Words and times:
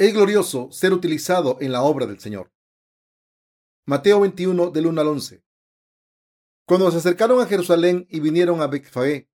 Es 0.00 0.14
glorioso 0.14 0.70
ser 0.70 0.92
utilizado 0.92 1.58
en 1.60 1.72
la 1.72 1.82
obra 1.82 2.06
del 2.06 2.20
Señor. 2.20 2.52
Mateo 3.84 4.20
21 4.20 4.70
del 4.70 4.86
1 4.86 5.00
al 5.00 5.08
11. 5.08 5.42
Cuando 6.68 6.88
se 6.92 6.98
acercaron 6.98 7.40
a 7.40 7.46
Jerusalén 7.46 8.06
y 8.08 8.20
vinieron 8.20 8.60
a 8.60 8.68
Becfagé, 8.68 9.28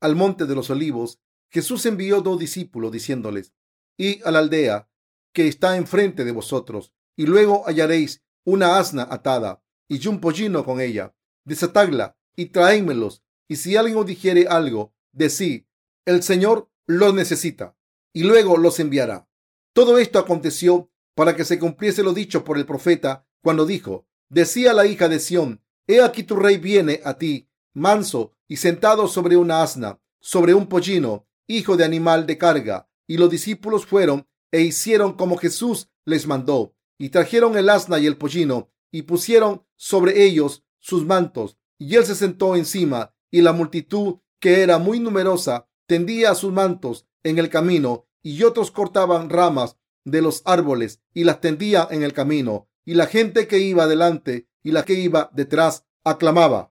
al 0.00 0.16
monte 0.16 0.46
de 0.46 0.54
los 0.54 0.70
olivos, 0.70 1.20
Jesús 1.50 1.84
envió 1.84 2.22
dos 2.22 2.38
discípulos 2.38 2.90
diciéndoles, 2.90 3.52
y 3.98 4.22
a 4.22 4.30
la 4.30 4.38
aldea 4.38 4.88
que 5.34 5.46
está 5.46 5.76
enfrente 5.76 6.24
de 6.24 6.32
vosotros, 6.32 6.94
y 7.14 7.26
luego 7.26 7.64
hallaréis 7.66 8.24
una 8.46 8.78
asna 8.78 9.06
atada 9.10 9.62
y 9.88 10.06
un 10.08 10.22
pollino 10.22 10.64
con 10.64 10.80
ella. 10.80 11.14
Desatadla 11.44 12.16
y 12.34 12.46
traédmelos. 12.46 13.22
Y 13.46 13.56
si 13.56 13.76
alguien 13.76 13.98
os 13.98 14.06
dijere 14.06 14.46
algo, 14.48 14.94
decí, 15.12 15.68
el 16.06 16.22
Señor 16.22 16.70
los 16.86 17.12
necesita, 17.12 17.76
y 18.14 18.22
luego 18.22 18.56
los 18.56 18.80
enviará. 18.80 19.27
Todo 19.72 19.98
esto 19.98 20.18
aconteció 20.18 20.90
para 21.14 21.34
que 21.36 21.44
se 21.44 21.58
cumpliese 21.58 22.02
lo 22.02 22.12
dicho 22.12 22.44
por 22.44 22.58
el 22.58 22.66
profeta 22.66 23.26
cuando 23.42 23.66
dijo, 23.66 24.06
decía 24.28 24.72
la 24.72 24.86
hija 24.86 25.08
de 25.08 25.20
Sión, 25.20 25.62
he 25.86 26.02
aquí 26.02 26.22
tu 26.22 26.36
rey 26.36 26.58
viene 26.58 27.00
a 27.04 27.18
ti, 27.18 27.48
manso 27.74 28.34
y 28.46 28.56
sentado 28.56 29.08
sobre 29.08 29.36
una 29.36 29.62
asna, 29.62 30.00
sobre 30.20 30.54
un 30.54 30.66
pollino, 30.66 31.26
hijo 31.46 31.76
de 31.76 31.84
animal 31.84 32.26
de 32.26 32.38
carga. 32.38 32.88
Y 33.06 33.16
los 33.16 33.30
discípulos 33.30 33.86
fueron 33.86 34.26
e 34.52 34.60
hicieron 34.62 35.14
como 35.14 35.36
Jesús 35.36 35.88
les 36.04 36.26
mandó, 36.26 36.74
y 36.98 37.10
trajeron 37.10 37.56
el 37.56 37.68
asna 37.68 37.98
y 37.98 38.06
el 38.06 38.16
pollino, 38.16 38.70
y 38.90 39.02
pusieron 39.02 39.64
sobre 39.76 40.24
ellos 40.24 40.64
sus 40.80 41.04
mantos, 41.04 41.58
y 41.78 41.96
él 41.96 42.04
se 42.04 42.14
sentó 42.14 42.56
encima, 42.56 43.14
y 43.30 43.42
la 43.42 43.52
multitud, 43.52 44.18
que 44.40 44.62
era 44.62 44.78
muy 44.78 45.00
numerosa, 45.00 45.68
tendía 45.86 46.34
sus 46.34 46.52
mantos 46.52 47.06
en 47.22 47.38
el 47.38 47.50
camino, 47.50 48.07
y 48.28 48.42
otros 48.42 48.70
cortaban 48.70 49.30
ramas 49.30 49.78
de 50.04 50.20
los 50.20 50.42
árboles 50.44 51.00
y 51.14 51.24
las 51.24 51.40
tendía 51.40 51.88
en 51.90 52.02
el 52.02 52.12
camino, 52.12 52.68
y 52.84 52.92
la 52.92 53.06
gente 53.06 53.48
que 53.48 53.58
iba 53.58 53.86
delante 53.86 54.48
y 54.62 54.72
la 54.72 54.84
que 54.84 54.92
iba 54.92 55.30
detrás 55.32 55.86
aclamaba, 56.04 56.70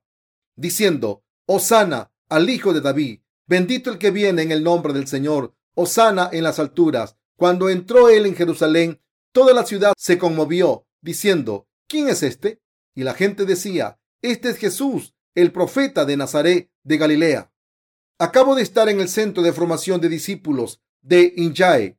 diciendo, 0.56 1.24
Osana 1.48 2.12
al 2.30 2.48
Hijo 2.52 2.74
de 2.74 2.82
David, 2.82 3.22
bendito 3.48 3.90
el 3.90 3.98
que 3.98 4.12
viene 4.12 4.44
en 4.44 4.52
el 4.52 4.64
nombre 4.64 4.94
del 4.94 5.08
Señor, 5.08 5.56
Osana 5.74 6.30
en 6.32 6.44
las 6.44 6.60
alturas. 6.60 7.18
Cuando 7.36 7.70
entró 7.70 8.10
él 8.10 8.28
en 8.28 8.36
Jerusalén, 8.36 9.02
toda 9.32 9.54
la 9.54 9.66
ciudad 9.66 9.94
se 9.98 10.20
conmovió, 10.20 10.86
diciendo, 11.02 11.68
¿quién 11.88 12.08
es 12.08 12.22
este? 12.22 12.62
Y 12.94 13.04
la 13.04 13.16
gente 13.16 13.46
decía, 13.46 14.00
este 14.22 14.50
es 14.50 14.58
Jesús, 14.58 15.16
el 15.34 15.52
profeta 15.52 16.06
de 16.06 16.18
Nazaret 16.18 16.70
de 16.84 16.98
Galilea. 16.98 17.52
Acabo 18.20 18.54
de 18.54 18.62
estar 18.62 18.90
en 18.90 19.00
el 19.00 19.10
centro 19.10 19.42
de 19.42 19.54
formación 19.54 20.02
de 20.02 20.10
discípulos 20.10 20.82
de 21.08 21.34
Injae. 21.38 21.98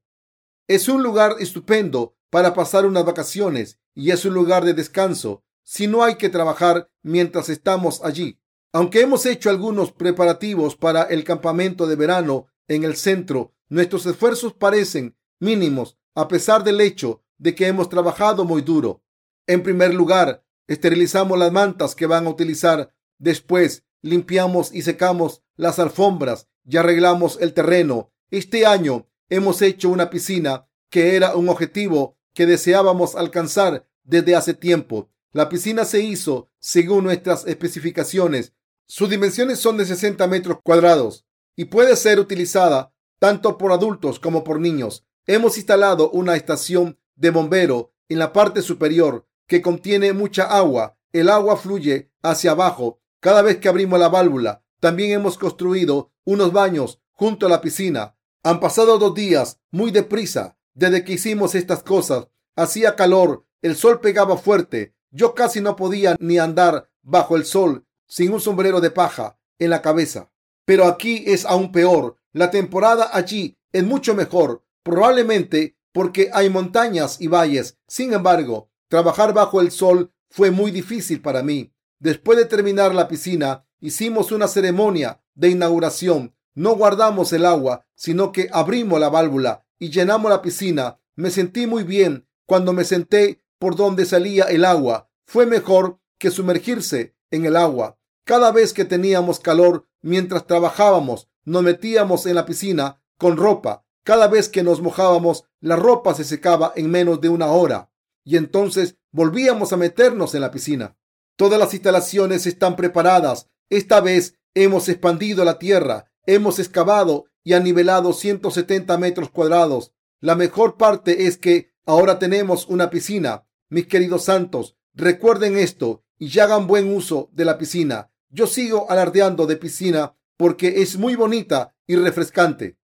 Es 0.67 0.87
un 0.87 1.03
lugar 1.03 1.37
estupendo 1.41 2.15
para 2.29 2.53
pasar 2.53 2.85
unas 2.85 3.07
vacaciones 3.07 3.81
y 3.95 4.11
es 4.11 4.27
un 4.27 4.35
lugar 4.35 4.67
de 4.67 4.75
descanso 4.75 5.43
si 5.63 5.87
no 5.87 6.03
hay 6.03 6.17
que 6.17 6.29
trabajar 6.29 6.91
mientras 7.03 7.49
estamos 7.49 8.05
allí. 8.05 8.39
Aunque 8.71 9.01
hemos 9.01 9.25
hecho 9.25 9.49
algunos 9.49 9.93
preparativos 9.93 10.77
para 10.77 11.05
el 11.05 11.25
campamento 11.25 11.87
de 11.87 11.97
verano 11.97 12.49
en 12.69 12.85
el 12.85 12.97
centro, 12.97 13.55
nuestros 13.71 14.05
esfuerzos 14.05 14.53
parecen 14.53 15.17
mínimos 15.41 15.97
a 16.15 16.29
pesar 16.29 16.63
del 16.63 16.81
hecho 16.83 17.23
de 17.39 17.55
que 17.55 17.67
hemos 17.67 17.89
trabajado 17.89 18.45
muy 18.45 18.61
duro. 18.61 19.03
En 19.47 19.63
primer 19.63 19.95
lugar, 19.95 20.45
esterilizamos 20.67 21.39
las 21.39 21.51
mantas 21.51 21.95
que 21.95 22.07
van 22.07 22.27
a 22.27 22.31
utilizar. 22.31 22.93
Después, 23.19 23.85
limpiamos 24.03 24.75
y 24.75 24.83
secamos 24.83 25.43
las 25.57 25.79
alfombras 25.79 26.47
y 26.67 26.77
arreglamos 26.77 27.39
el 27.41 27.55
terreno. 27.55 28.13
Este 28.31 28.67
año 28.67 29.07
hemos 29.31 29.63
hecho 29.63 29.89
una 29.89 30.11
piscina 30.11 30.69
que 30.91 31.17
era 31.17 31.35
un 31.35 31.49
objetivo 31.49 32.19
que 32.35 32.45
deseábamos 32.45 33.17
alcanzar 33.17 33.89
desde 34.05 34.37
hace 34.37 34.53
tiempo. 34.53 35.09
La 35.33 35.49
piscina 35.49 35.87
se 35.87 36.01
hizo 36.01 36.51
según 36.59 37.05
nuestras 37.05 37.47
especificaciones. 37.47 38.53
Sus 38.87 39.09
dimensiones 39.09 39.61
son 39.61 39.79
de 39.79 39.87
60 39.87 40.27
metros 40.27 40.59
cuadrados 40.63 41.27
y 41.57 41.67
puede 41.67 41.97
ser 41.97 42.21
utilizada 42.21 42.93
tanto 43.19 43.57
por 43.57 43.73
adultos 43.73 44.21
como 44.21 44.45
por 44.45 44.61
niños. 44.61 45.07
Hemos 45.27 45.57
instalado 45.57 46.11
una 46.11 46.37
estación 46.37 46.99
de 47.17 47.31
bombero 47.31 47.95
en 48.11 48.19
la 48.19 48.35
parte 48.35 48.61
superior 48.61 49.27
que 49.47 49.63
contiene 49.63 50.13
mucha 50.13 50.45
agua. 50.45 50.99
El 51.13 51.31
agua 51.31 51.57
fluye 51.57 52.13
hacia 52.23 52.51
abajo 52.51 53.01
cada 53.21 53.41
vez 53.41 53.57
que 53.57 53.71
abrimos 53.71 53.99
la 53.99 54.11
válvula. 54.11 54.63
También 54.81 55.13
hemos 55.13 55.39
construido 55.39 56.13
unos 56.25 56.53
baños 56.53 57.01
junto 57.13 57.47
a 57.47 57.49
la 57.49 57.63
piscina. 57.63 58.17
Han 58.49 58.61
pasado 58.61 58.97
dos 58.97 59.15
días 59.15 59.61
muy 59.71 59.91
deprisa 59.91 60.57
desde 60.73 61.05
que 61.05 61.13
hicimos 61.13 61.55
estas 61.55 61.83
cosas. 61.83 62.29
Hacía 62.57 62.97
calor, 62.97 63.45
el 63.61 63.77
sol 63.77 64.01
pegaba 64.01 64.39
fuerte. 64.39 64.95
Yo 65.11 65.35
casi 65.35 65.61
no 65.61 65.77
podía 65.77 66.17
ni 66.19 66.39
andar 66.39 66.89
bajo 67.03 67.37
el 67.37 67.45
sol 67.45 67.85
sin 68.07 68.33
un 68.33 68.41
sombrero 68.41 68.81
de 68.81 68.91
paja 68.91 69.39
en 69.59 69.69
la 69.69 69.83
cabeza. 69.83 70.33
Pero 70.65 70.87
aquí 70.87 71.25
es 71.27 71.45
aún 71.45 71.73
peor. 71.73 72.17
La 72.33 72.51
temporada 72.51 73.11
allí 73.13 73.59
es 73.71 73.85
mucho 73.85 74.15
mejor, 74.15 74.65
probablemente 74.83 75.77
porque 75.93 76.31
hay 76.33 76.49
montañas 76.49 77.21
y 77.21 77.27
valles. 77.27 77.77
Sin 77.87 78.15
embargo, 78.15 78.71
Trabajar 78.89 79.35
bajo 79.35 79.61
el 79.61 79.71
sol 79.71 80.11
fue 80.31 80.51
muy 80.51 80.71
difícil 80.71 81.21
para 81.21 81.43
mí. 81.43 81.75
Después 81.99 82.39
de 82.39 82.47
terminar 82.47 82.95
la 82.95 83.07
piscina, 83.07 83.67
hicimos 83.81 84.33
una 84.33 84.49
ceremonia 84.49 85.21
de 85.35 85.51
inauguración. 85.51 86.35
No 86.55 86.75
guardamos 86.77 87.33
el 87.33 87.47
agua, 87.47 87.87
sino 87.95 88.33
que 88.33 88.49
abrimos 88.53 88.99
la 89.01 89.09
válvula 89.09 89.65
y 89.79 89.91
llenamos 89.91 90.31
la 90.31 90.43
piscina. 90.43 90.99
Me 91.17 91.31
sentí 91.31 91.67
muy 91.67 91.85
bien 91.85 92.27
cuando 92.47 92.73
me 92.73 92.85
senté 92.85 93.41
por 93.59 93.77
donde 93.77 94.07
salía 94.07 94.45
el 94.45 94.65
agua. 94.65 95.11
Fue 95.27 95.47
mejor 95.47 96.01
que 96.19 96.31
sumergirse 96.31 97.15
en 97.31 97.45
el 97.45 97.57
agua. 97.57 97.99
Cada 98.25 98.53
vez 98.53 98.73
que 98.73 98.85
teníamos 98.85 99.41
calor 99.41 99.87
mientras 100.01 100.47
trabajábamos, 100.47 101.29
nos 101.45 101.63
metíamos 101.63 102.27
en 102.27 102.35
la 102.35 102.47
piscina 102.47 103.03
con 103.17 103.37
ropa. 103.37 103.85
Cada 104.05 104.29
vez 104.29 104.49
que 104.49 104.63
nos 104.63 104.81
mojábamos, 104.81 105.45
la 105.61 105.77
ropa 105.77 106.15
se 106.15 106.25
secaba 106.25 106.73
en 106.77 106.91
menos 106.91 107.21
de 107.21 107.29
una 107.29 107.47
hora 107.47 107.91
y 108.29 108.37
entonces 108.37 108.97
volvíamos 109.11 109.73
a 109.73 109.79
meternos 109.79 110.35
en 110.35 110.43
la 110.43 110.51
piscina. 110.51 110.99
Todas 111.37 111.59
las 111.59 111.73
instalaciones 111.73 112.47
están 112.47 112.77
preparadas. 112.77 113.49
Esta 113.71 114.03
vez 114.03 114.35
hemos 114.55 114.91
expandido 114.91 115.47
la 115.47 115.59
tierra, 115.59 116.08
hemos 116.29 116.61
excavado 116.61 117.25
y 117.43 117.55
anivelado 117.55 118.13
170 118.13 118.97
metros 118.99 119.31
cuadrados. 119.31 119.93
La 120.21 120.37
mejor 120.37 120.77
parte 120.77 121.27
es 121.27 121.39
que 121.39 121.73
ahora 121.85 122.19
tenemos 122.19 122.69
una 122.69 122.91
piscina. 122.91 123.47
Mis 123.69 123.87
queridos 123.87 124.25
santos, 124.25 124.77
recuerden 124.95 125.59
esto 125.59 126.05
y 126.19 126.39
hagan 126.39 126.67
buen 126.67 126.95
uso 126.95 127.31
de 127.33 127.45
la 127.45 127.59
piscina. 127.59 128.13
Yo 128.31 128.47
sigo 128.47 128.91
alardeando 128.91 129.47
de 129.47 129.57
piscina 129.57 130.15
porque 130.37 130.83
es 130.83 130.97
muy 130.97 131.17
bonita 131.17 131.75
y 131.87 131.97
refrescante. 131.97 132.79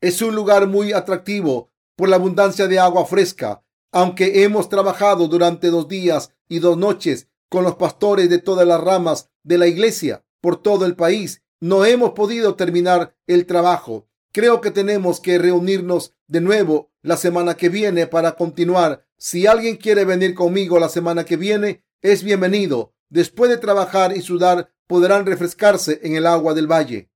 Es 0.00 0.22
un 0.22 0.36
lugar 0.36 0.68
muy 0.68 0.92
atractivo 0.92 1.72
por 1.96 2.08
la 2.08 2.16
abundancia 2.16 2.68
de 2.68 2.78
agua 2.78 3.04
fresca 3.06 3.64
aunque 3.92 4.44
hemos 4.44 4.68
trabajado 4.68 5.26
durante 5.28 5.68
dos 5.68 5.88
días 5.88 6.32
y 6.48 6.60
dos 6.60 6.76
noches 6.76 7.28
con 7.48 7.64
los 7.64 7.74
pastores 7.74 8.30
de 8.30 8.38
todas 8.38 8.66
las 8.66 8.80
ramas 8.80 9.30
de 9.42 9.58
la 9.58 9.66
iglesia 9.66 10.24
por 10.40 10.62
todo 10.62 10.86
el 10.86 10.96
país, 10.96 11.42
no 11.60 11.84
hemos 11.84 12.12
podido 12.12 12.54
terminar 12.54 13.14
el 13.26 13.44
trabajo. 13.44 14.08
Creo 14.32 14.62
que 14.62 14.70
tenemos 14.70 15.20
que 15.20 15.38
reunirnos 15.38 16.14
de 16.26 16.40
nuevo 16.40 16.90
la 17.02 17.18
semana 17.18 17.56
que 17.56 17.68
viene 17.68 18.06
para 18.06 18.32
continuar. 18.32 19.06
Si 19.18 19.46
alguien 19.46 19.76
quiere 19.76 20.06
venir 20.06 20.34
conmigo 20.34 20.78
la 20.78 20.88
semana 20.88 21.24
que 21.24 21.36
viene, 21.36 21.84
es 22.00 22.24
bienvenido. 22.24 22.94
Después 23.10 23.50
de 23.50 23.58
trabajar 23.58 24.16
y 24.16 24.22
sudar, 24.22 24.72
podrán 24.86 25.26
refrescarse 25.26 26.00
en 26.02 26.16
el 26.16 26.26
agua 26.26 26.54
del 26.54 26.66
valle. 26.66 27.10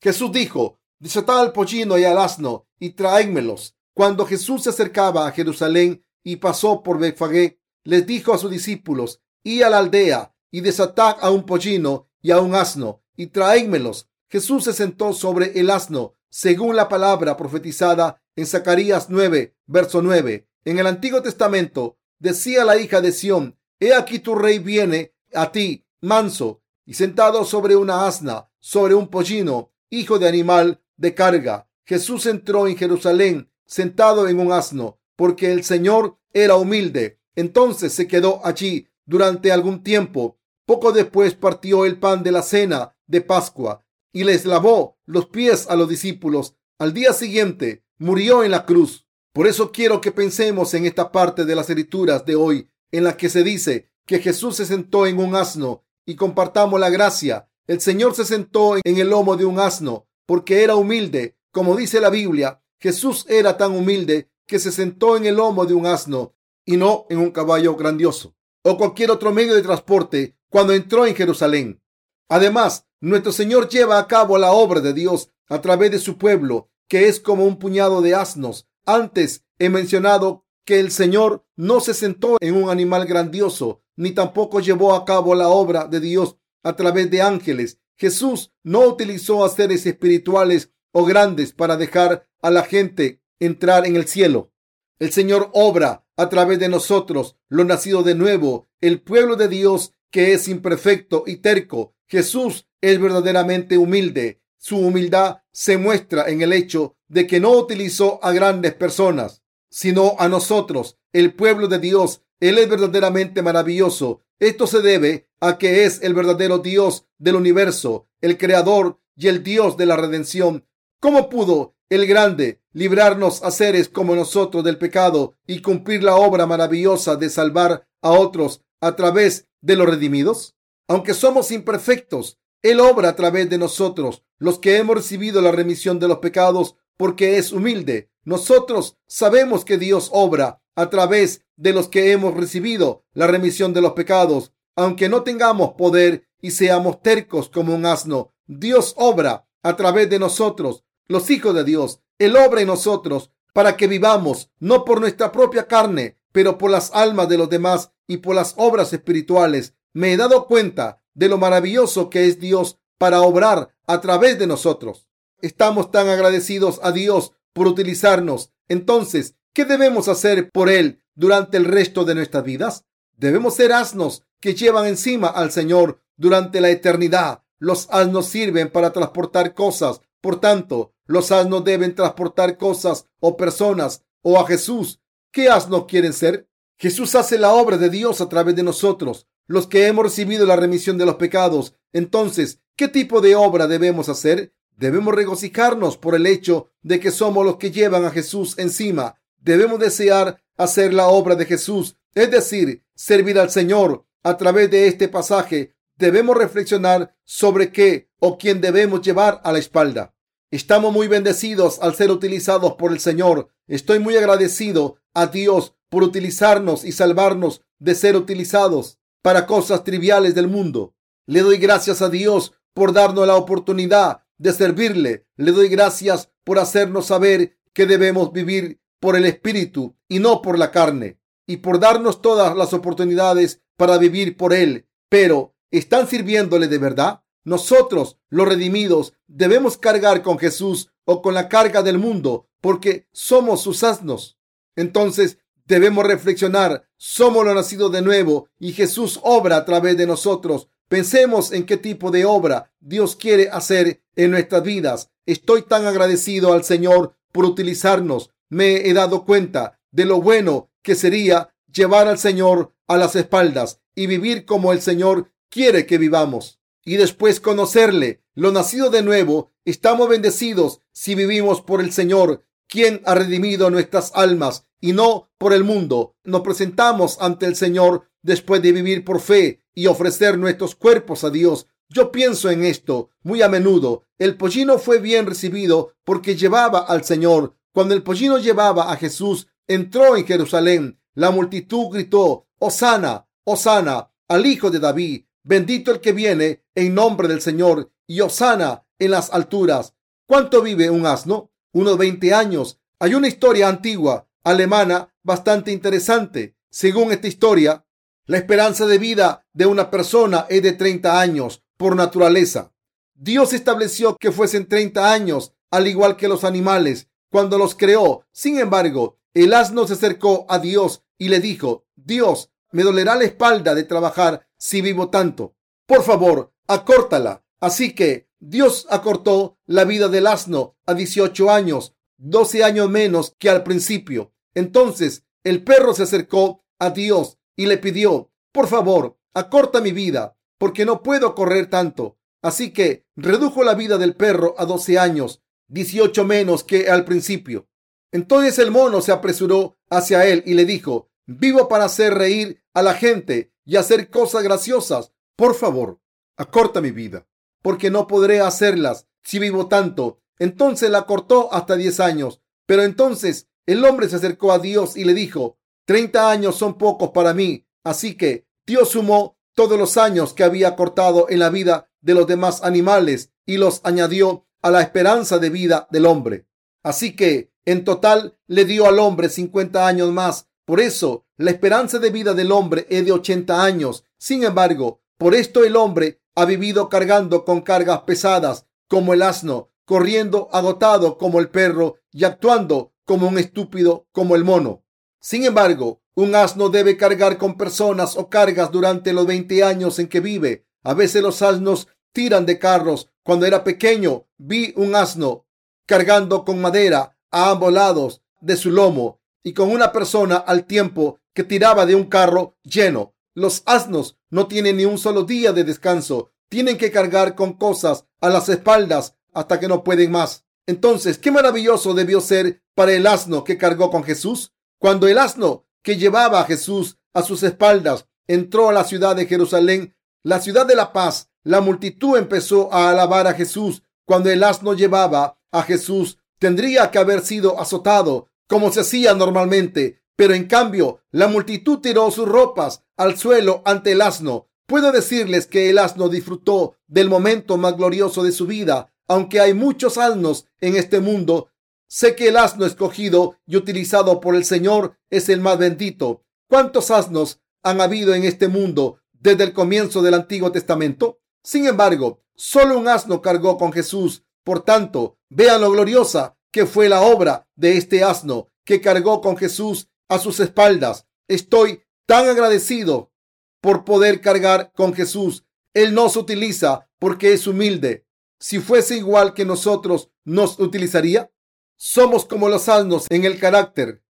Jesús 0.00 0.30
dijo, 0.30 0.78
desatad 1.00 1.40
al 1.40 1.52
pollino 1.52 1.98
y 1.98 2.04
al 2.04 2.18
asno 2.18 2.68
y 2.78 2.90
traédmelos. 2.90 3.74
Cuando 3.94 4.26
Jesús 4.26 4.62
se 4.62 4.70
acercaba 4.70 5.26
a 5.26 5.32
Jerusalén, 5.32 6.04
y 6.22 6.36
pasó 6.36 6.82
por 6.82 6.98
Befagé, 6.98 7.58
les 7.84 8.06
dijo 8.06 8.34
a 8.34 8.38
sus 8.38 8.50
discípulos, 8.50 9.22
y 9.42 9.62
a 9.62 9.70
la 9.70 9.78
aldea 9.78 10.34
y 10.50 10.60
desatad 10.60 11.16
a 11.20 11.30
un 11.30 11.44
pollino 11.46 12.08
y 12.20 12.30
a 12.30 12.38
un 12.38 12.54
asno 12.54 13.02
y 13.18 13.26
traédmelos. 13.26 14.08
Jesús 14.30 14.64
se 14.64 14.72
sentó 14.72 15.12
sobre 15.12 15.58
el 15.58 15.68
asno, 15.68 16.14
según 16.30 16.76
la 16.76 16.88
palabra 16.88 17.36
profetizada 17.36 18.22
en 18.36 18.46
Zacarías 18.46 19.10
9, 19.10 19.56
verso 19.66 20.00
9. 20.00 20.48
En 20.64 20.78
el 20.78 20.86
Antiguo 20.86 21.20
Testamento 21.20 21.98
decía 22.18 22.64
la 22.64 22.78
hija 22.78 23.00
de 23.00 23.12
Sión, 23.12 23.58
he 23.80 23.92
aquí 23.92 24.20
tu 24.20 24.34
rey 24.34 24.60
viene 24.60 25.14
a 25.34 25.50
ti, 25.50 25.84
manso, 26.00 26.62
y 26.86 26.94
sentado 26.94 27.44
sobre 27.44 27.74
una 27.74 28.06
asna, 28.06 28.48
sobre 28.60 28.94
un 28.94 29.08
pollino, 29.08 29.72
hijo 29.90 30.18
de 30.18 30.28
animal 30.28 30.80
de 30.96 31.14
carga. 31.14 31.68
Jesús 31.84 32.26
entró 32.26 32.68
en 32.68 32.76
Jerusalén 32.76 33.50
sentado 33.66 34.28
en 34.28 34.38
un 34.38 34.52
asno, 34.52 35.00
porque 35.16 35.50
el 35.52 35.64
Señor 35.64 36.18
era 36.32 36.54
humilde. 36.54 37.18
Entonces 37.34 37.92
se 37.92 38.06
quedó 38.06 38.40
allí 38.46 38.86
durante 39.06 39.50
algún 39.50 39.82
tiempo. 39.82 40.38
Poco 40.66 40.92
después 40.92 41.34
partió 41.34 41.84
el 41.84 41.98
pan 41.98 42.22
de 42.22 42.32
la 42.32 42.42
cena 42.42 42.94
de 43.08 43.20
Pascua 43.20 43.84
y 44.12 44.24
les 44.24 44.44
lavó 44.44 44.98
los 45.04 45.26
pies 45.26 45.66
a 45.68 45.76
los 45.76 45.88
discípulos. 45.88 46.54
Al 46.78 46.94
día 46.94 47.12
siguiente 47.12 47.84
murió 47.98 48.44
en 48.44 48.52
la 48.52 48.64
cruz 48.64 49.06
Por 49.32 49.46
eso 49.46 49.72
quiero 49.72 50.00
que 50.00 50.12
pensemos 50.12 50.72
en 50.74 50.86
esta 50.86 51.10
parte 51.10 51.44
de 51.44 51.54
las 51.54 51.68
escrituras 51.68 52.24
de 52.24 52.36
hoy 52.36 52.70
en 52.92 53.04
la 53.04 53.16
que 53.16 53.28
se 53.28 53.42
dice 53.42 53.90
que 54.06 54.20
Jesús 54.20 54.56
se 54.56 54.66
sentó 54.66 55.06
en 55.06 55.18
un 55.18 55.34
asno 55.34 55.84
y 56.06 56.16
compartamos 56.16 56.80
la 56.80 56.90
gracia. 56.90 57.50
El 57.66 57.80
Señor 57.80 58.14
se 58.14 58.24
sentó 58.24 58.76
en 58.76 58.98
el 58.98 59.10
lomo 59.10 59.36
de 59.36 59.44
un 59.44 59.58
asno 59.58 60.06
porque 60.26 60.62
era 60.62 60.76
humilde. 60.76 61.36
Como 61.50 61.76
dice 61.76 62.00
la 62.00 62.10
Biblia, 62.10 62.62
Jesús 62.80 63.26
era 63.28 63.56
tan 63.56 63.72
humilde 63.72 64.30
que 64.46 64.58
se 64.58 64.72
sentó 64.72 65.16
en 65.16 65.26
el 65.26 65.36
lomo 65.36 65.66
de 65.66 65.74
un 65.74 65.86
asno 65.86 66.34
y 66.64 66.76
no 66.76 67.06
en 67.10 67.18
un 67.18 67.30
caballo 67.30 67.76
grandioso 67.76 68.34
o 68.62 68.76
cualquier 68.76 69.10
otro 69.10 69.32
medio 69.32 69.54
de 69.54 69.62
transporte 69.62 70.36
cuando 70.50 70.72
entró 70.72 71.06
en 71.06 71.14
Jerusalén. 71.14 71.80
Además, 72.28 72.86
nuestro 73.00 73.32
Señor 73.32 73.68
lleva 73.68 73.98
a 73.98 74.06
cabo 74.06 74.38
la 74.38 74.52
obra 74.52 74.80
de 74.80 74.92
Dios 74.92 75.30
a 75.48 75.60
través 75.60 75.90
de 75.90 75.98
su 75.98 76.18
pueblo, 76.18 76.70
que 76.88 77.08
es 77.08 77.20
como 77.20 77.44
un 77.44 77.58
puñado 77.58 78.02
de 78.02 78.14
asnos. 78.14 78.68
Antes 78.84 79.44
he 79.58 79.68
mencionado 79.68 80.44
que 80.64 80.80
el 80.80 80.90
Señor 80.90 81.46
no 81.56 81.80
se 81.80 81.94
sentó 81.94 82.36
en 82.40 82.54
un 82.54 82.70
animal 82.70 83.06
grandioso, 83.06 83.82
ni 83.96 84.12
tampoco 84.12 84.60
llevó 84.60 84.94
a 84.94 85.04
cabo 85.04 85.34
la 85.34 85.48
obra 85.48 85.86
de 85.86 86.00
Dios 86.00 86.36
a 86.62 86.76
través 86.76 87.10
de 87.10 87.22
ángeles. 87.22 87.78
Jesús 87.96 88.52
no 88.62 88.80
utilizó 88.80 89.44
a 89.44 89.48
seres 89.48 89.86
espirituales 89.86 90.70
o 90.92 91.04
grandes 91.04 91.52
para 91.52 91.76
dejar 91.76 92.28
a 92.42 92.50
la 92.50 92.62
gente 92.62 93.22
entrar 93.40 93.86
en 93.86 93.96
el 93.96 94.06
cielo. 94.06 94.52
El 94.98 95.12
Señor 95.12 95.50
obra 95.52 96.04
a 96.16 96.28
través 96.28 96.58
de 96.58 96.68
nosotros, 96.68 97.36
lo 97.48 97.64
nacido 97.64 98.02
de 98.02 98.14
nuevo, 98.14 98.68
el 98.80 99.00
pueblo 99.00 99.36
de 99.36 99.48
Dios 99.48 99.92
que 100.10 100.32
es 100.32 100.48
imperfecto 100.48 101.24
y 101.26 101.36
terco. 101.36 101.94
Jesús 102.08 102.66
es 102.80 103.00
verdaderamente 103.00 103.76
humilde. 103.76 104.40
Su 104.56 104.78
humildad 104.78 105.42
se 105.52 105.76
muestra 105.76 106.28
en 106.28 106.42
el 106.42 106.52
hecho 106.52 106.96
de 107.08 107.26
que 107.26 107.38
no 107.38 107.52
utilizó 107.52 108.18
a 108.24 108.32
grandes 108.32 108.74
personas, 108.74 109.42
sino 109.70 110.16
a 110.18 110.28
nosotros, 110.28 110.98
el 111.12 111.34
pueblo 111.34 111.68
de 111.68 111.78
Dios. 111.78 112.22
Él 112.40 112.58
es 112.58 112.68
verdaderamente 112.68 113.42
maravilloso. 113.42 114.22
Esto 114.38 114.66
se 114.66 114.80
debe 114.80 115.28
a 115.40 115.58
que 115.58 115.84
es 115.84 116.02
el 116.02 116.14
verdadero 116.14 116.58
Dios 116.58 117.06
del 117.18 117.36
universo, 117.36 118.08
el 118.20 118.38
creador 118.38 119.00
y 119.16 119.28
el 119.28 119.42
Dios 119.42 119.76
de 119.76 119.86
la 119.86 119.96
redención. 119.96 120.66
¿Cómo 121.00 121.28
pudo 121.28 121.76
el 121.90 122.06
grande 122.06 122.62
librarnos 122.72 123.42
a 123.42 123.50
seres 123.50 123.88
como 123.88 124.14
nosotros 124.14 124.64
del 124.64 124.78
pecado 124.78 125.34
y 125.46 125.60
cumplir 125.60 126.02
la 126.02 126.16
obra 126.16 126.46
maravillosa 126.46 127.16
de 127.16 127.28
salvar 127.30 127.86
a 128.00 128.12
otros 128.12 128.62
a 128.80 128.96
través 128.96 129.48
de 129.60 129.76
los 129.76 129.88
redimidos? 129.88 130.57
Aunque 130.88 131.12
somos 131.12 131.52
imperfectos, 131.52 132.38
Él 132.62 132.80
obra 132.80 133.10
a 133.10 133.16
través 133.16 133.48
de 133.50 133.58
nosotros, 133.58 134.24
los 134.38 134.58
que 134.58 134.78
hemos 134.78 134.96
recibido 134.96 135.42
la 135.42 135.52
remisión 135.52 135.98
de 135.98 136.08
los 136.08 136.18
pecados, 136.18 136.76
porque 136.96 137.36
es 137.38 137.52
humilde. 137.52 138.10
Nosotros 138.24 138.96
sabemos 139.06 139.64
que 139.64 139.78
Dios 139.78 140.08
obra 140.12 140.62
a 140.74 140.90
través 140.90 141.44
de 141.56 141.72
los 141.72 141.88
que 141.88 142.12
hemos 142.12 142.34
recibido 142.34 143.04
la 143.12 143.26
remisión 143.26 143.72
de 143.74 143.82
los 143.82 143.92
pecados. 143.92 144.52
Aunque 144.76 145.08
no 145.08 145.22
tengamos 145.22 145.74
poder 145.74 146.28
y 146.40 146.52
seamos 146.52 147.02
tercos 147.02 147.48
como 147.48 147.74
un 147.74 147.84
asno, 147.84 148.32
Dios 148.46 148.94
obra 148.96 149.46
a 149.62 149.76
través 149.76 150.08
de 150.08 150.18
nosotros, 150.18 150.84
los 151.06 151.30
hijos 151.30 151.54
de 151.54 151.64
Dios. 151.64 152.00
Él 152.18 152.36
obra 152.36 152.60
en 152.62 152.68
nosotros 152.68 153.30
para 153.52 153.76
que 153.76 153.88
vivamos, 153.88 154.50
no 154.58 154.84
por 154.84 155.00
nuestra 155.00 155.32
propia 155.32 155.66
carne, 155.66 156.18
pero 156.32 156.58
por 156.58 156.70
las 156.70 156.92
almas 156.94 157.28
de 157.28 157.38
los 157.38 157.50
demás 157.50 157.90
y 158.06 158.18
por 158.18 158.34
las 158.34 158.54
obras 158.56 158.92
espirituales. 158.92 159.74
Me 159.98 160.12
he 160.12 160.16
dado 160.16 160.46
cuenta 160.46 161.02
de 161.14 161.28
lo 161.28 161.38
maravilloso 161.38 162.08
que 162.08 162.28
es 162.28 162.38
Dios 162.38 162.78
para 162.98 163.22
obrar 163.22 163.74
a 163.84 164.00
través 164.00 164.38
de 164.38 164.46
nosotros. 164.46 165.08
Estamos 165.40 165.90
tan 165.90 166.08
agradecidos 166.08 166.78
a 166.84 166.92
Dios 166.92 167.32
por 167.52 167.66
utilizarnos. 167.66 168.52
Entonces, 168.68 169.34
¿qué 169.52 169.64
debemos 169.64 170.06
hacer 170.06 170.52
por 170.52 170.68
Él 170.68 171.02
durante 171.16 171.56
el 171.56 171.64
resto 171.64 172.04
de 172.04 172.14
nuestras 172.14 172.44
vidas? 172.44 172.84
Debemos 173.16 173.56
ser 173.56 173.72
asnos 173.72 174.22
que 174.38 174.54
llevan 174.54 174.86
encima 174.86 175.26
al 175.26 175.50
Señor 175.50 176.00
durante 176.16 176.60
la 176.60 176.70
eternidad. 176.70 177.42
Los 177.58 177.88
asnos 177.90 178.26
sirven 178.26 178.70
para 178.70 178.92
transportar 178.92 179.52
cosas. 179.52 180.00
Por 180.20 180.38
tanto, 180.38 180.92
los 181.06 181.32
asnos 181.32 181.64
deben 181.64 181.96
transportar 181.96 182.56
cosas 182.56 183.06
o 183.18 183.36
personas 183.36 184.04
o 184.22 184.38
a 184.38 184.46
Jesús. 184.46 185.00
¿Qué 185.32 185.48
asnos 185.48 185.86
quieren 185.86 186.12
ser? 186.12 186.48
Jesús 186.76 187.16
hace 187.16 187.36
la 187.36 187.52
obra 187.52 187.78
de 187.78 187.90
Dios 187.90 188.20
a 188.20 188.28
través 188.28 188.54
de 188.54 188.62
nosotros, 188.62 189.26
los 189.48 189.66
que 189.66 189.86
hemos 189.86 190.04
recibido 190.04 190.46
la 190.46 190.56
remisión 190.56 190.98
de 190.98 191.06
los 191.06 191.16
pecados. 191.16 191.74
Entonces, 191.92 192.60
¿qué 192.76 192.86
tipo 192.86 193.20
de 193.20 193.34
obra 193.34 193.66
debemos 193.66 194.08
hacer? 194.08 194.52
Debemos 194.76 195.14
regocijarnos 195.14 195.96
por 195.96 196.14
el 196.14 196.26
hecho 196.26 196.70
de 196.82 197.00
que 197.00 197.10
somos 197.10 197.44
los 197.44 197.56
que 197.56 197.72
llevan 197.72 198.04
a 198.04 198.10
Jesús 198.10 198.56
encima. 198.58 199.20
Debemos 199.38 199.80
desear 199.80 200.40
hacer 200.56 200.92
la 200.92 201.08
obra 201.08 201.34
de 201.34 201.46
Jesús, 201.46 201.96
es 202.14 202.30
decir, 202.30 202.84
servir 202.94 203.38
al 203.38 203.50
Señor. 203.50 204.04
A 204.22 204.36
través 204.36 204.70
de 204.70 204.86
este 204.86 205.08
pasaje 205.08 205.74
debemos 205.96 206.36
reflexionar 206.36 207.16
sobre 207.24 207.72
qué 207.72 208.10
o 208.18 208.36
quién 208.36 208.60
debemos 208.60 209.00
llevar 209.00 209.40
a 209.44 209.52
la 209.52 209.58
espalda. 209.58 210.14
Estamos 210.50 210.92
muy 210.92 211.08
bendecidos 211.08 211.78
al 211.80 211.94
ser 211.94 212.10
utilizados 212.10 212.74
por 212.74 212.92
el 212.92 213.00
Señor. 213.00 213.48
Estoy 213.66 213.98
muy 213.98 214.16
agradecido 214.16 214.96
a 215.14 215.26
Dios 215.26 215.74
por 215.88 216.02
utilizarnos 216.02 216.84
y 216.84 216.92
salvarnos 216.92 217.62
de 217.78 217.94
ser 217.94 218.16
utilizados 218.16 218.98
para 219.28 219.44
cosas 219.44 219.84
triviales 219.84 220.34
del 220.34 220.48
mundo. 220.48 220.94
Le 221.26 221.42
doy 221.42 221.58
gracias 221.58 222.00
a 222.00 222.08
Dios 222.08 222.54
por 222.72 222.94
darnos 222.94 223.26
la 223.26 223.36
oportunidad 223.36 224.22
de 224.38 224.54
servirle. 224.54 225.26
Le 225.36 225.52
doy 225.52 225.68
gracias 225.68 226.30
por 226.44 226.58
hacernos 226.58 227.08
saber 227.08 227.58
que 227.74 227.84
debemos 227.84 228.32
vivir 228.32 228.80
por 228.98 229.16
el 229.16 229.26
Espíritu 229.26 229.94
y 230.08 230.18
no 230.18 230.40
por 230.40 230.58
la 230.58 230.70
carne, 230.70 231.20
y 231.46 231.58
por 231.58 231.78
darnos 231.78 232.22
todas 232.22 232.56
las 232.56 232.72
oportunidades 232.72 233.60
para 233.76 233.98
vivir 233.98 234.38
por 234.38 234.54
Él. 234.54 234.88
Pero, 235.10 235.54
¿están 235.70 236.08
sirviéndole 236.08 236.66
de 236.66 236.78
verdad? 236.78 237.20
Nosotros, 237.44 238.16
los 238.30 238.48
redimidos, 238.48 239.12
debemos 239.26 239.76
cargar 239.76 240.22
con 240.22 240.38
Jesús 240.38 240.90
o 241.04 241.20
con 241.20 241.34
la 241.34 241.50
carga 241.50 241.82
del 241.82 241.98
mundo, 241.98 242.48
porque 242.62 243.06
somos 243.12 243.60
sus 243.60 243.84
asnos. 243.84 244.38
Entonces, 244.74 245.36
debemos 245.68 246.04
reflexionar, 246.06 246.88
somos 246.96 247.44
los 247.44 247.54
nacidos 247.54 247.92
de 247.92 248.02
nuevo 248.02 248.48
y 248.58 248.72
Jesús 248.72 249.20
obra 249.22 249.58
a 249.58 249.64
través 249.64 249.96
de 249.96 250.06
nosotros. 250.06 250.68
Pensemos 250.88 251.52
en 251.52 251.66
qué 251.66 251.76
tipo 251.76 252.10
de 252.10 252.24
obra 252.24 252.72
Dios 252.80 253.14
quiere 253.14 253.50
hacer 253.50 254.02
en 254.16 254.30
nuestras 254.30 254.62
vidas. 254.62 255.10
Estoy 255.26 255.62
tan 255.62 255.86
agradecido 255.86 256.54
al 256.54 256.64
Señor 256.64 257.14
por 257.30 257.44
utilizarnos. 257.44 258.30
Me 258.48 258.88
he 258.88 258.94
dado 258.94 259.26
cuenta 259.26 259.78
de 259.92 260.06
lo 260.06 260.22
bueno 260.22 260.70
que 260.82 260.94
sería 260.94 261.54
llevar 261.70 262.08
al 262.08 262.18
Señor 262.18 262.72
a 262.86 262.96
las 262.96 263.14
espaldas 263.14 263.80
y 263.94 264.06
vivir 264.06 264.46
como 264.46 264.72
el 264.72 264.80
Señor 264.80 265.30
quiere 265.50 265.84
que 265.84 265.98
vivamos. 265.98 266.58
Y 266.82 266.96
después 266.96 267.40
conocerle, 267.40 268.22
lo 268.34 268.50
nacido 268.52 268.88
de 268.88 269.02
nuevo, 269.02 269.52
estamos 269.66 270.08
bendecidos 270.08 270.80
si 270.92 271.14
vivimos 271.14 271.60
por 271.60 271.82
el 271.82 271.92
Señor, 271.92 272.46
quien 272.68 273.02
ha 273.04 273.14
redimido 273.14 273.70
nuestras 273.70 274.12
almas 274.14 274.66
y 274.80 274.92
no 274.92 275.30
por 275.38 275.52
el 275.52 275.64
mundo. 275.64 276.14
Nos 276.24 276.42
presentamos 276.42 277.18
ante 277.20 277.46
el 277.46 277.56
Señor 277.56 278.08
después 278.22 278.62
de 278.62 278.72
vivir 278.72 279.04
por 279.04 279.20
fe 279.20 279.64
y 279.74 279.86
ofrecer 279.86 280.38
nuestros 280.38 280.74
cuerpos 280.74 281.24
a 281.24 281.30
Dios. 281.30 281.66
Yo 281.88 282.12
pienso 282.12 282.50
en 282.50 282.64
esto 282.64 283.10
muy 283.22 283.42
a 283.42 283.48
menudo. 283.48 284.04
El 284.18 284.36
pollino 284.36 284.78
fue 284.78 284.98
bien 284.98 285.26
recibido 285.26 285.94
porque 286.04 286.36
llevaba 286.36 286.80
al 286.80 287.04
Señor. 287.04 287.56
Cuando 287.72 287.94
el 287.94 288.02
pollino 288.02 288.38
llevaba 288.38 288.92
a 288.92 288.96
Jesús, 288.96 289.48
entró 289.66 290.16
en 290.16 290.26
Jerusalén. 290.26 291.00
La 291.14 291.30
multitud 291.30 291.88
gritó, 291.90 292.46
Osana, 292.58 293.26
Osana, 293.44 294.10
al 294.28 294.46
Hijo 294.46 294.70
de 294.70 294.78
David. 294.78 295.24
Bendito 295.42 295.90
el 295.90 296.00
que 296.00 296.12
viene 296.12 296.64
en 296.74 296.94
nombre 296.94 297.28
del 297.28 297.40
Señor 297.40 297.90
y 298.06 298.20
Osana 298.20 298.84
en 298.98 299.12
las 299.12 299.32
alturas. 299.32 299.94
¿Cuánto 300.26 300.60
vive 300.60 300.90
un 300.90 301.06
asno? 301.06 301.47
Unos 301.72 301.98
20 301.98 302.34
años. 302.34 302.80
Hay 302.98 303.14
una 303.14 303.28
historia 303.28 303.68
antigua 303.68 304.28
alemana 304.42 305.14
bastante 305.22 305.72
interesante. 305.72 306.56
Según 306.70 307.12
esta 307.12 307.28
historia, 307.28 307.84
la 308.26 308.38
esperanza 308.38 308.86
de 308.86 308.98
vida 308.98 309.46
de 309.52 309.66
una 309.66 309.90
persona 309.90 310.46
es 310.48 310.62
de 310.62 310.72
30 310.72 311.20
años 311.20 311.64
por 311.76 311.96
naturaleza. 311.96 312.72
Dios 313.14 313.52
estableció 313.52 314.16
que 314.16 314.32
fuesen 314.32 314.68
30 314.68 315.12
años, 315.12 315.54
al 315.70 315.86
igual 315.86 316.16
que 316.16 316.28
los 316.28 316.44
animales, 316.44 317.08
cuando 317.30 317.58
los 317.58 317.74
creó. 317.74 318.24
Sin 318.32 318.58
embargo, 318.58 319.18
el 319.34 319.52
asno 319.54 319.86
se 319.86 319.94
acercó 319.94 320.46
a 320.48 320.58
Dios 320.58 321.02
y 321.18 321.28
le 321.28 321.40
dijo, 321.40 321.86
Dios, 321.96 322.50
me 322.70 322.82
dolerá 322.82 323.16
la 323.16 323.24
espalda 323.24 323.74
de 323.74 323.84
trabajar 323.84 324.46
si 324.56 324.80
vivo 324.80 325.10
tanto. 325.10 325.54
Por 325.86 326.02
favor, 326.02 326.52
acórtala. 326.66 327.44
Así 327.60 327.94
que 327.94 328.27
Dios 328.40 328.86
acortó 328.90 329.58
la 329.66 329.84
vida 329.84 330.08
del 330.08 330.26
asno 330.26 330.76
a 330.86 330.94
18 330.94 331.50
años, 331.50 331.94
12 332.18 332.64
años 332.64 332.88
menos 332.88 333.34
que 333.38 333.50
al 333.50 333.64
principio. 333.64 334.32
Entonces 334.54 335.24
el 335.44 335.64
perro 335.64 335.94
se 335.94 336.04
acercó 336.04 336.64
a 336.78 336.90
Dios 336.90 337.38
y 337.56 337.66
le 337.66 337.78
pidió, 337.78 338.30
por 338.52 338.68
favor, 338.68 339.18
acorta 339.34 339.80
mi 339.80 339.92
vida, 339.92 340.36
porque 340.58 340.84
no 340.84 341.02
puedo 341.02 341.34
correr 341.34 341.68
tanto. 341.68 342.18
Así 342.42 342.72
que 342.72 343.06
redujo 343.16 343.64
la 343.64 343.74
vida 343.74 343.98
del 343.98 344.14
perro 344.14 344.54
a 344.58 344.64
12 344.64 344.98
años, 344.98 345.42
18 345.68 346.24
menos 346.24 346.64
que 346.64 346.88
al 346.88 347.04
principio. 347.04 347.68
Entonces 348.12 348.58
el 348.58 348.70
mono 348.70 349.00
se 349.00 349.12
apresuró 349.12 349.76
hacia 349.90 350.26
él 350.26 350.42
y 350.46 350.54
le 350.54 350.64
dijo, 350.64 351.10
vivo 351.26 351.68
para 351.68 351.84
hacer 351.84 352.14
reír 352.14 352.62
a 352.72 352.82
la 352.82 352.94
gente 352.94 353.52
y 353.64 353.76
hacer 353.76 354.10
cosas 354.10 354.42
graciosas. 354.42 355.12
Por 355.36 355.54
favor, 355.54 356.00
acorta 356.36 356.80
mi 356.80 356.90
vida, 356.90 357.26
porque 357.62 357.90
no 357.90 358.06
podré 358.06 358.40
hacerlas 358.40 359.06
si 359.22 359.38
vivo 359.38 359.68
tanto. 359.68 360.20
Entonces 360.38 360.90
la 360.90 361.02
cortó 361.02 361.52
hasta 361.52 361.76
diez 361.76 362.00
años. 362.00 362.40
Pero 362.66 362.82
entonces 362.82 363.48
el 363.66 363.84
hombre 363.84 364.08
se 364.08 364.16
acercó 364.16 364.52
a 364.52 364.58
Dios 364.58 364.96
y 364.96 365.04
le 365.04 365.14
dijo, 365.14 365.58
treinta 365.84 366.30
años 366.30 366.56
son 366.56 366.78
pocos 366.78 367.10
para 367.10 367.34
mí. 367.34 367.66
Así 367.84 368.16
que 368.16 368.46
Dios 368.66 368.90
sumó 368.90 369.38
todos 369.54 369.78
los 369.78 369.96
años 369.96 370.34
que 370.34 370.44
había 370.44 370.76
cortado 370.76 371.26
en 371.28 371.40
la 371.40 371.50
vida 371.50 371.90
de 372.00 372.14
los 372.14 372.26
demás 372.26 372.62
animales 372.62 373.32
y 373.44 373.56
los 373.56 373.80
añadió 373.84 374.46
a 374.62 374.70
la 374.70 374.82
esperanza 374.82 375.38
de 375.38 375.50
vida 375.50 375.88
del 375.90 376.06
hombre. 376.06 376.46
Así 376.82 377.16
que 377.16 377.52
en 377.64 377.84
total 377.84 378.38
le 378.46 378.64
dio 378.64 378.86
al 378.86 378.98
hombre 378.98 379.28
50 379.28 379.86
años 379.86 380.12
más. 380.12 380.48
Por 380.64 380.80
eso 380.80 381.26
la 381.36 381.50
esperanza 381.50 381.98
de 381.98 382.10
vida 382.10 382.34
del 382.34 382.52
hombre 382.52 382.86
es 382.88 383.04
de 383.04 383.12
80 383.12 383.62
años. 383.62 384.04
Sin 384.16 384.44
embargo, 384.44 385.00
por 385.16 385.34
esto 385.34 385.64
el 385.64 385.76
hombre 385.76 386.20
ha 386.38 386.44
vivido 386.44 386.88
cargando 386.88 387.44
con 387.44 387.62
cargas 387.62 388.02
pesadas 388.02 388.64
como 388.86 389.12
el 389.12 389.22
asno, 389.22 389.70
corriendo 389.84 390.48
agotado 390.52 391.18
como 391.18 391.40
el 391.40 391.48
perro 391.48 391.96
y 392.12 392.22
actuando 392.22 392.92
como 393.04 393.26
un 393.26 393.38
estúpido 393.38 394.06
como 394.12 394.36
el 394.36 394.44
mono. 394.44 394.84
Sin 395.20 395.44
embargo, 395.44 396.00
un 396.14 396.36
asno 396.36 396.68
debe 396.68 396.96
cargar 396.96 397.38
con 397.38 397.56
personas 397.56 398.16
o 398.16 398.28
cargas 398.28 398.70
durante 398.70 399.12
los 399.12 399.26
20 399.26 399.64
años 399.64 399.98
en 399.98 400.06
que 400.06 400.20
vive. 400.20 400.64
A 400.84 400.94
veces 400.94 401.22
los 401.22 401.42
asnos 401.42 401.88
tiran 402.12 402.46
de 402.46 402.60
carros. 402.60 403.10
Cuando 403.24 403.44
era 403.44 403.64
pequeño, 403.64 404.28
vi 404.36 404.72
un 404.76 404.94
asno 404.94 405.44
cargando 405.86 406.44
con 406.44 406.60
madera 406.60 407.18
a 407.32 407.50
ambos 407.50 407.72
lados 407.72 408.22
de 408.40 408.56
su 408.56 408.70
lomo 408.70 409.20
y 409.42 409.54
con 409.54 409.72
una 409.72 409.90
persona 409.90 410.36
al 410.36 410.66
tiempo 410.66 411.18
que 411.34 411.42
tiraba 411.42 411.84
de 411.84 411.96
un 411.96 412.04
carro 412.04 412.54
lleno. 412.62 413.14
Los 413.38 413.62
asnos 413.66 414.16
no 414.30 414.48
tienen 414.48 414.78
ni 414.78 414.84
un 414.84 414.98
solo 414.98 415.22
día 415.22 415.52
de 415.52 415.62
descanso. 415.62 416.32
Tienen 416.48 416.76
que 416.76 416.90
cargar 416.90 417.36
con 417.36 417.52
cosas 417.52 418.04
a 418.20 418.30
las 418.30 418.48
espaldas 418.48 419.14
hasta 419.32 419.60
que 419.60 419.68
no 419.68 419.84
pueden 419.84 420.10
más. 420.10 420.44
Entonces, 420.66 421.18
qué 421.18 421.30
maravilloso 421.30 421.94
debió 421.94 422.20
ser 422.20 422.64
para 422.74 422.94
el 422.94 423.06
asno 423.06 423.44
que 423.44 423.56
cargó 423.56 423.92
con 423.92 424.02
Jesús. 424.02 424.54
Cuando 424.80 425.06
el 425.06 425.18
asno 425.18 425.66
que 425.82 425.96
llevaba 425.96 426.40
a 426.40 426.46
Jesús 426.46 426.98
a 427.14 427.22
sus 427.22 427.44
espaldas 427.44 428.08
entró 428.26 428.70
a 428.70 428.72
la 428.72 428.82
ciudad 428.82 429.14
de 429.14 429.26
Jerusalén, 429.26 429.94
la 430.24 430.40
ciudad 430.40 430.66
de 430.66 430.74
la 430.74 430.92
paz, 430.92 431.30
la 431.44 431.60
multitud 431.60 432.18
empezó 432.18 432.72
a 432.74 432.90
alabar 432.90 433.28
a 433.28 433.34
Jesús. 433.34 433.84
Cuando 434.04 434.30
el 434.30 434.42
asno 434.42 434.74
llevaba 434.74 435.38
a 435.52 435.62
Jesús, 435.62 436.18
tendría 436.40 436.90
que 436.90 436.98
haber 436.98 437.24
sido 437.24 437.60
azotado 437.60 438.30
como 438.48 438.72
se 438.72 438.80
hacía 438.80 439.14
normalmente, 439.14 440.02
pero 440.16 440.34
en 440.34 440.48
cambio 440.48 441.02
la 441.12 441.28
multitud 441.28 441.78
tiró 441.78 442.10
sus 442.10 442.26
ropas 442.26 442.82
al 442.98 443.16
suelo 443.16 443.62
ante 443.64 443.92
el 443.92 444.02
asno. 444.02 444.48
Puedo 444.66 444.92
decirles 444.92 445.46
que 445.46 445.70
el 445.70 445.78
asno 445.78 446.10
disfrutó 446.10 446.76
del 446.86 447.08
momento 447.08 447.56
más 447.56 447.76
glorioso 447.76 448.22
de 448.22 448.32
su 448.32 448.46
vida. 448.46 448.92
Aunque 449.06 449.40
hay 449.40 449.54
muchos 449.54 449.96
asnos 449.96 450.46
en 450.60 450.76
este 450.76 451.00
mundo, 451.00 451.48
sé 451.86 452.14
que 452.14 452.28
el 452.28 452.36
asno 452.36 452.66
escogido 452.66 453.36
y 453.46 453.56
utilizado 453.56 454.20
por 454.20 454.34
el 454.34 454.44
Señor 454.44 454.98
es 455.08 455.30
el 455.30 455.40
más 455.40 455.56
bendito. 455.56 456.24
¿Cuántos 456.48 456.90
asnos 456.90 457.40
han 457.62 457.80
habido 457.80 458.14
en 458.14 458.24
este 458.24 458.48
mundo 458.48 458.98
desde 459.12 459.44
el 459.44 459.54
comienzo 459.54 460.02
del 460.02 460.14
Antiguo 460.14 460.52
Testamento? 460.52 461.20
Sin 461.42 461.66
embargo, 461.66 462.20
solo 462.34 462.78
un 462.78 462.88
asno 462.88 463.22
cargó 463.22 463.56
con 463.56 463.72
Jesús. 463.72 464.24
Por 464.44 464.64
tanto, 464.64 465.16
vean 465.30 465.62
lo 465.62 465.70
gloriosa 465.70 466.36
que 466.50 466.66
fue 466.66 466.88
la 466.88 467.00
obra 467.02 467.48
de 467.54 467.76
este 467.76 468.02
asno 468.02 468.48
que 468.64 468.80
cargó 468.80 469.20
con 469.20 469.36
Jesús 469.36 469.88
a 470.08 470.18
sus 470.18 470.40
espaldas. 470.40 471.06
Estoy 471.26 471.82
tan 472.08 472.26
agradecido 472.26 473.12
por 473.60 473.84
poder 473.84 474.22
cargar 474.22 474.72
con 474.72 474.94
Jesús. 474.94 475.44
Él 475.74 475.92
nos 475.92 476.16
utiliza 476.16 476.88
porque 476.98 477.34
es 477.34 477.46
humilde. 477.46 478.06
Si 478.40 478.60
fuese 478.60 478.96
igual 478.96 479.34
que 479.34 479.44
nosotros, 479.44 480.10
¿nos 480.24 480.58
utilizaría? 480.58 481.30
Somos 481.76 482.24
como 482.24 482.48
los 482.48 482.70
asnos 482.70 483.04
en 483.10 483.26
el 483.26 483.38
carácter. 483.38 484.02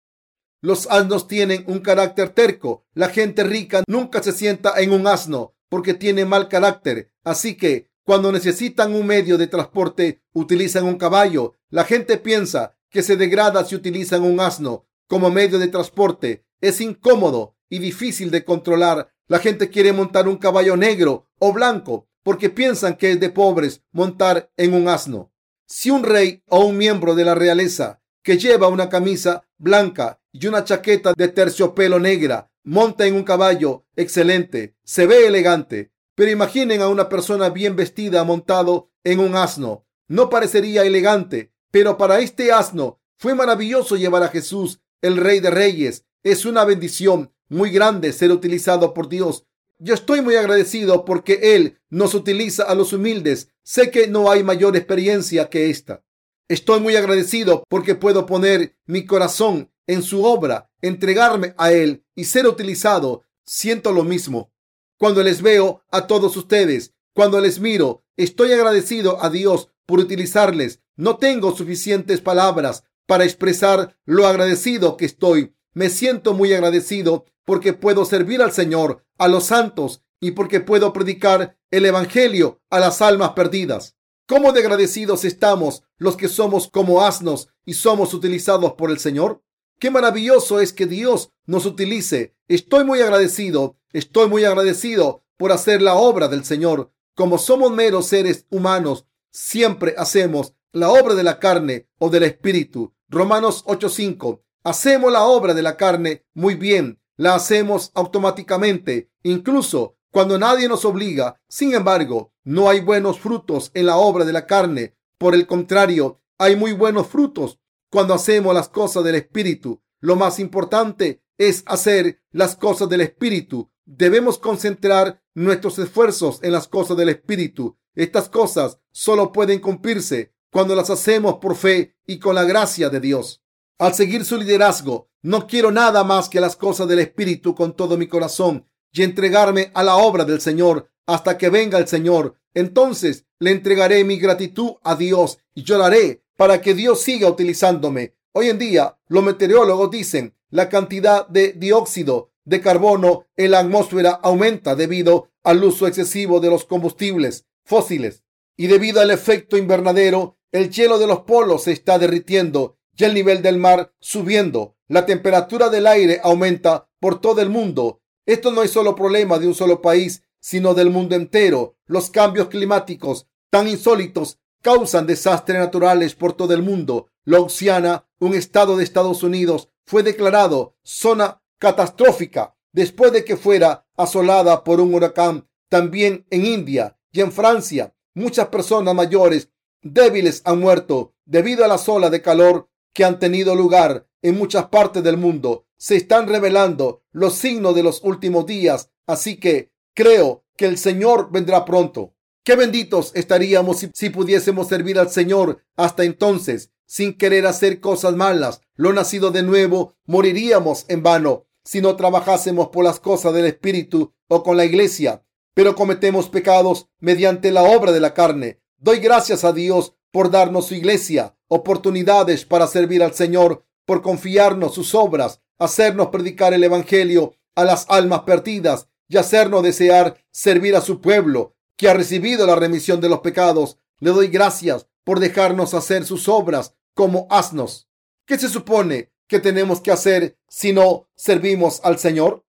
Los 0.60 0.86
asnos 0.86 1.26
tienen 1.26 1.64
un 1.66 1.80
carácter 1.80 2.28
terco. 2.28 2.86
La 2.94 3.08
gente 3.08 3.42
rica 3.42 3.82
nunca 3.88 4.22
se 4.22 4.30
sienta 4.30 4.74
en 4.76 4.92
un 4.92 5.08
asno 5.08 5.56
porque 5.68 5.92
tiene 5.92 6.24
mal 6.24 6.48
carácter. 6.48 7.10
Así 7.24 7.56
que 7.56 7.90
cuando 8.04 8.30
necesitan 8.30 8.94
un 8.94 9.08
medio 9.08 9.36
de 9.38 9.48
transporte, 9.48 10.22
utilizan 10.32 10.84
un 10.84 10.98
caballo. 10.98 11.56
La 11.68 11.82
gente 11.82 12.16
piensa 12.16 12.76
que 12.90 13.02
se 13.02 13.16
degrada 13.16 13.64
si 13.64 13.74
utilizan 13.74 14.22
un 14.22 14.38
asno 14.38 14.86
como 15.08 15.32
medio 15.32 15.58
de 15.58 15.66
transporte. 15.66 16.44
Es 16.60 16.80
incómodo 16.80 17.57
y 17.68 17.78
difícil 17.78 18.30
de 18.30 18.44
controlar. 18.44 19.10
La 19.26 19.38
gente 19.38 19.68
quiere 19.68 19.92
montar 19.92 20.28
un 20.28 20.36
caballo 20.36 20.76
negro 20.76 21.26
o 21.38 21.52
blanco 21.52 22.08
porque 22.22 22.50
piensan 22.50 22.96
que 22.96 23.12
es 23.12 23.20
de 23.20 23.30
pobres 23.30 23.82
montar 23.92 24.50
en 24.56 24.74
un 24.74 24.88
asno. 24.88 25.32
Si 25.66 25.90
un 25.90 26.02
rey 26.02 26.42
o 26.48 26.64
un 26.64 26.76
miembro 26.76 27.14
de 27.14 27.24
la 27.24 27.34
realeza 27.34 28.02
que 28.22 28.38
lleva 28.38 28.68
una 28.68 28.88
camisa 28.88 29.44
blanca 29.56 30.20
y 30.32 30.46
una 30.46 30.64
chaqueta 30.64 31.14
de 31.16 31.28
terciopelo 31.28 31.98
negra 31.98 32.50
monta 32.64 33.06
en 33.06 33.14
un 33.14 33.22
caballo 33.22 33.86
excelente, 33.96 34.76
se 34.84 35.06
ve 35.06 35.26
elegante, 35.26 35.92
pero 36.14 36.30
imaginen 36.30 36.82
a 36.82 36.88
una 36.88 37.08
persona 37.08 37.48
bien 37.48 37.76
vestida 37.76 38.24
montado 38.24 38.90
en 39.04 39.20
un 39.20 39.36
asno. 39.36 39.86
No 40.06 40.28
parecería 40.28 40.82
elegante, 40.82 41.52
pero 41.70 41.96
para 41.96 42.18
este 42.18 42.52
asno 42.52 43.00
fue 43.16 43.34
maravilloso 43.34 43.96
llevar 43.96 44.22
a 44.22 44.28
Jesús, 44.28 44.80
el 45.00 45.16
Rey 45.16 45.40
de 45.40 45.50
Reyes. 45.50 46.04
Es 46.22 46.44
una 46.44 46.64
bendición 46.64 47.32
muy 47.48 47.70
grande 47.70 48.12
ser 48.12 48.32
utilizado 48.32 48.94
por 48.94 49.08
Dios. 49.08 49.44
Yo 49.78 49.94
estoy 49.94 50.22
muy 50.22 50.36
agradecido 50.36 51.04
porque 51.04 51.54
Él 51.54 51.78
nos 51.88 52.14
utiliza 52.14 52.64
a 52.64 52.74
los 52.74 52.92
humildes. 52.92 53.48
Sé 53.62 53.90
que 53.90 54.08
no 54.08 54.30
hay 54.30 54.42
mayor 54.42 54.76
experiencia 54.76 55.48
que 55.48 55.70
esta. 55.70 56.02
Estoy 56.48 56.80
muy 56.80 56.96
agradecido 56.96 57.62
porque 57.68 57.94
puedo 57.94 58.26
poner 58.26 58.76
mi 58.86 59.04
corazón 59.04 59.70
en 59.86 60.02
su 60.02 60.24
obra, 60.24 60.70
entregarme 60.82 61.54
a 61.58 61.72
Él 61.72 62.04
y 62.14 62.24
ser 62.24 62.46
utilizado. 62.46 63.22
Siento 63.44 63.92
lo 63.92 64.02
mismo. 64.02 64.52
Cuando 64.98 65.22
les 65.22 65.42
veo 65.42 65.82
a 65.90 66.06
todos 66.06 66.36
ustedes, 66.36 66.92
cuando 67.14 67.40
les 67.40 67.60
miro, 67.60 68.04
estoy 68.16 68.52
agradecido 68.52 69.22
a 69.22 69.30
Dios 69.30 69.68
por 69.86 70.00
utilizarles. 70.00 70.80
No 70.96 71.18
tengo 71.18 71.56
suficientes 71.56 72.20
palabras 72.20 72.84
para 73.06 73.24
expresar 73.24 73.96
lo 74.04 74.26
agradecido 74.26 74.96
que 74.96 75.06
estoy. 75.06 75.54
Me 75.78 75.90
siento 75.90 76.34
muy 76.34 76.52
agradecido 76.52 77.26
porque 77.44 77.72
puedo 77.72 78.04
servir 78.04 78.42
al 78.42 78.50
Señor, 78.50 79.04
a 79.16 79.28
los 79.28 79.44
santos 79.44 80.02
y 80.18 80.32
porque 80.32 80.58
puedo 80.58 80.92
predicar 80.92 81.56
el 81.70 81.84
Evangelio 81.86 82.60
a 82.68 82.80
las 82.80 83.00
almas 83.00 83.30
perdidas. 83.34 83.96
¿Cómo 84.26 84.50
de 84.50 84.58
agradecidos 84.58 85.24
estamos 85.24 85.84
los 85.96 86.16
que 86.16 86.26
somos 86.26 86.66
como 86.66 87.02
asnos 87.02 87.50
y 87.64 87.74
somos 87.74 88.12
utilizados 88.12 88.72
por 88.72 88.90
el 88.90 88.98
Señor? 88.98 89.44
Qué 89.78 89.92
maravilloso 89.92 90.60
es 90.60 90.72
que 90.72 90.86
Dios 90.86 91.30
nos 91.46 91.64
utilice. 91.64 92.34
Estoy 92.48 92.82
muy 92.82 93.00
agradecido, 93.00 93.78
estoy 93.92 94.28
muy 94.28 94.42
agradecido 94.42 95.22
por 95.36 95.52
hacer 95.52 95.80
la 95.80 95.94
obra 95.94 96.26
del 96.26 96.44
Señor. 96.44 96.90
Como 97.14 97.38
somos 97.38 97.70
meros 97.70 98.06
seres 98.06 98.46
humanos, 98.50 99.06
siempre 99.30 99.94
hacemos 99.96 100.54
la 100.72 100.90
obra 100.90 101.14
de 101.14 101.22
la 101.22 101.38
carne 101.38 101.86
o 102.00 102.10
del 102.10 102.24
espíritu. 102.24 102.96
Romanos 103.08 103.62
8:5. 103.64 104.42
Hacemos 104.68 105.10
la 105.10 105.24
obra 105.24 105.54
de 105.54 105.62
la 105.62 105.78
carne 105.78 106.26
muy 106.34 106.54
bien, 106.54 107.00
la 107.16 107.34
hacemos 107.34 107.90
automáticamente, 107.94 109.10
incluso 109.22 109.96
cuando 110.10 110.38
nadie 110.38 110.68
nos 110.68 110.84
obliga. 110.84 111.40
Sin 111.48 111.72
embargo, 111.72 112.34
no 112.44 112.68
hay 112.68 112.80
buenos 112.80 113.18
frutos 113.18 113.70
en 113.72 113.86
la 113.86 113.96
obra 113.96 114.26
de 114.26 114.34
la 114.34 114.44
carne. 114.44 114.94
Por 115.16 115.34
el 115.34 115.46
contrario, 115.46 116.20
hay 116.36 116.54
muy 116.54 116.72
buenos 116.72 117.06
frutos 117.06 117.58
cuando 117.90 118.12
hacemos 118.12 118.52
las 118.52 118.68
cosas 118.68 119.04
del 119.04 119.14
Espíritu. 119.14 119.80
Lo 120.00 120.16
más 120.16 120.38
importante 120.38 121.22
es 121.38 121.62
hacer 121.64 122.20
las 122.30 122.54
cosas 122.54 122.90
del 122.90 123.00
Espíritu. 123.00 123.70
Debemos 123.86 124.38
concentrar 124.38 125.22
nuestros 125.32 125.78
esfuerzos 125.78 126.40
en 126.42 126.52
las 126.52 126.68
cosas 126.68 126.98
del 126.98 127.08
Espíritu. 127.08 127.78
Estas 127.94 128.28
cosas 128.28 128.80
solo 128.92 129.32
pueden 129.32 129.60
cumplirse 129.60 130.34
cuando 130.52 130.74
las 130.74 130.90
hacemos 130.90 131.36
por 131.36 131.56
fe 131.56 131.96
y 132.06 132.18
con 132.18 132.34
la 132.34 132.44
gracia 132.44 132.90
de 132.90 133.00
Dios. 133.00 133.42
Al 133.80 133.94
seguir 133.94 134.24
su 134.24 134.36
liderazgo, 134.36 135.08
no 135.22 135.46
quiero 135.46 135.70
nada 135.70 136.02
más 136.02 136.28
que 136.28 136.40
las 136.40 136.56
cosas 136.56 136.88
del 136.88 136.98
Espíritu 136.98 137.54
con 137.54 137.76
todo 137.76 137.96
mi 137.96 138.08
corazón 138.08 138.66
y 138.92 139.04
entregarme 139.04 139.70
a 139.72 139.84
la 139.84 139.96
obra 139.96 140.24
del 140.24 140.40
Señor 140.40 140.90
hasta 141.06 141.38
que 141.38 141.48
venga 141.48 141.78
el 141.78 141.86
Señor. 141.86 142.34
Entonces 142.54 143.26
le 143.38 143.52
entregaré 143.52 144.02
mi 144.02 144.18
gratitud 144.18 144.72
a 144.82 144.96
Dios 144.96 145.38
y 145.54 145.62
lloraré 145.62 146.24
para 146.36 146.60
que 146.60 146.74
Dios 146.74 147.02
siga 147.02 147.28
utilizándome. 147.28 148.16
Hoy 148.32 148.48
en 148.48 148.58
día, 148.58 148.98
los 149.06 149.22
meteorólogos 149.22 149.92
dicen 149.92 150.34
la 150.50 150.68
cantidad 150.68 151.28
de 151.28 151.52
dióxido 151.52 152.32
de 152.44 152.60
carbono 152.60 153.26
en 153.36 153.52
la 153.52 153.60
atmósfera 153.60 154.18
aumenta 154.22 154.74
debido 154.74 155.30
al 155.44 155.62
uso 155.62 155.86
excesivo 155.86 156.40
de 156.40 156.50
los 156.50 156.64
combustibles 156.64 157.46
fósiles 157.64 158.24
y 158.56 158.66
debido 158.66 159.00
al 159.00 159.12
efecto 159.12 159.56
invernadero, 159.56 160.36
el 160.50 160.70
hielo 160.70 160.98
de 160.98 161.06
los 161.06 161.20
polos 161.20 161.64
se 161.64 161.72
está 161.72 161.98
derritiendo 161.98 162.77
y 162.98 163.04
el 163.04 163.14
nivel 163.14 163.42
del 163.42 163.58
mar 163.58 163.92
subiendo. 164.00 164.76
La 164.88 165.06
temperatura 165.06 165.68
del 165.70 165.86
aire 165.86 166.20
aumenta 166.22 166.88
por 167.00 167.20
todo 167.20 167.40
el 167.40 167.48
mundo. 167.48 168.00
Esto 168.26 168.50
no 168.50 168.62
es 168.62 168.72
solo 168.72 168.94
problema 168.94 169.38
de 169.38 169.46
un 169.46 169.54
solo 169.54 169.80
país, 169.80 170.24
sino 170.40 170.74
del 170.74 170.90
mundo 170.90 171.14
entero. 171.14 171.76
Los 171.86 172.10
cambios 172.10 172.48
climáticos 172.48 173.26
tan 173.50 173.68
insólitos 173.68 174.38
causan 174.62 175.06
desastres 175.06 175.58
naturales 175.60 176.14
por 176.14 176.32
todo 176.32 176.52
el 176.52 176.62
mundo. 176.62 177.08
Louisiana, 177.24 178.06
un 178.18 178.34
estado 178.34 178.76
de 178.76 178.84
Estados 178.84 179.22
Unidos, 179.22 179.68
fue 179.86 180.02
declarado 180.02 180.76
zona 180.82 181.40
catastrófica 181.58 182.56
después 182.72 183.12
de 183.12 183.24
que 183.24 183.36
fuera 183.36 183.86
asolada 183.96 184.64
por 184.64 184.80
un 184.80 184.92
huracán. 184.92 185.48
También 185.68 186.26
en 186.30 186.44
India 186.44 186.98
y 187.12 187.20
en 187.20 187.30
Francia, 187.30 187.94
muchas 188.14 188.48
personas 188.48 188.94
mayores 188.94 189.50
débiles 189.82 190.42
han 190.44 190.58
muerto 190.58 191.14
debido 191.24 191.64
a 191.64 191.68
las 191.68 191.88
olas 191.88 192.10
de 192.10 192.22
calor 192.22 192.68
que 192.92 193.04
han 193.04 193.18
tenido 193.18 193.54
lugar 193.54 194.06
en 194.22 194.36
muchas 194.36 194.66
partes 194.66 195.02
del 195.02 195.16
mundo. 195.16 195.66
Se 195.76 195.96
están 195.96 196.28
revelando 196.28 197.02
los 197.12 197.34
signos 197.34 197.74
de 197.74 197.82
los 197.82 198.02
últimos 198.02 198.46
días, 198.46 198.90
así 199.06 199.38
que 199.38 199.70
creo 199.94 200.44
que 200.56 200.66
el 200.66 200.78
Señor 200.78 201.30
vendrá 201.30 201.64
pronto. 201.64 202.14
Qué 202.44 202.56
benditos 202.56 203.12
estaríamos 203.14 203.86
si, 203.92 204.10
pudiésemos 204.10 204.68
servir 204.68 204.98
al 204.98 205.10
Señor 205.10 205.62
hasta 205.76 206.04
entonces, 206.04 206.72
sin 206.86 207.16
querer 207.16 207.46
hacer 207.46 207.80
cosas 207.80 208.14
malas. 208.14 208.62
Lo 208.74 208.92
nacido 208.92 209.30
de 209.30 209.42
nuevo, 209.42 209.94
moriríamos 210.06 210.86
en 210.88 211.02
vano 211.02 211.46
si 211.64 211.82
no 211.82 211.96
trabajásemos 211.96 212.68
por 212.68 212.84
las 212.84 212.98
cosas 213.00 213.34
del 213.34 213.44
Espíritu 213.44 214.14
o 214.28 214.42
con 214.42 214.56
la 214.56 214.64
iglesia, 214.64 215.22
pero 215.52 215.74
cometemos 215.74 216.30
pecados 216.30 216.88
mediante 216.98 217.52
la 217.52 217.62
obra 217.64 217.92
de 217.92 218.00
la 218.00 218.14
carne. 218.14 218.62
Doy 218.78 219.00
gracias 219.00 219.44
a 219.44 219.52
Dios 219.52 219.94
por 220.10 220.30
darnos 220.30 220.68
su 220.68 220.74
iglesia, 220.74 221.36
oportunidades 221.48 222.44
para 222.44 222.66
servir 222.66 223.02
al 223.02 223.14
Señor, 223.14 223.64
por 223.84 224.02
confiarnos 224.02 224.74
sus 224.74 224.94
obras, 224.94 225.40
hacernos 225.58 226.08
predicar 226.08 226.52
el 226.54 226.62
Evangelio 226.62 227.34
a 227.54 227.64
las 227.64 227.86
almas 227.88 228.20
perdidas 228.20 228.88
y 229.08 229.16
hacernos 229.16 229.62
desear 229.62 230.22
servir 230.30 230.76
a 230.76 230.80
su 230.80 231.00
pueblo 231.00 231.54
que 231.76 231.88
ha 231.88 231.94
recibido 231.94 232.46
la 232.46 232.54
remisión 232.54 233.00
de 233.00 233.08
los 233.08 233.20
pecados. 233.20 233.78
Le 233.98 234.10
doy 234.10 234.28
gracias 234.28 234.86
por 235.04 235.20
dejarnos 235.20 235.74
hacer 235.74 236.04
sus 236.04 236.28
obras 236.28 236.74
como 236.94 237.26
asnos. 237.30 237.88
¿Qué 238.26 238.38
se 238.38 238.48
supone 238.48 239.10
que 239.26 239.40
tenemos 239.40 239.80
que 239.80 239.90
hacer 239.90 240.36
si 240.48 240.72
no 240.72 241.08
servimos 241.16 241.80
al 241.82 241.98
Señor? 241.98 242.44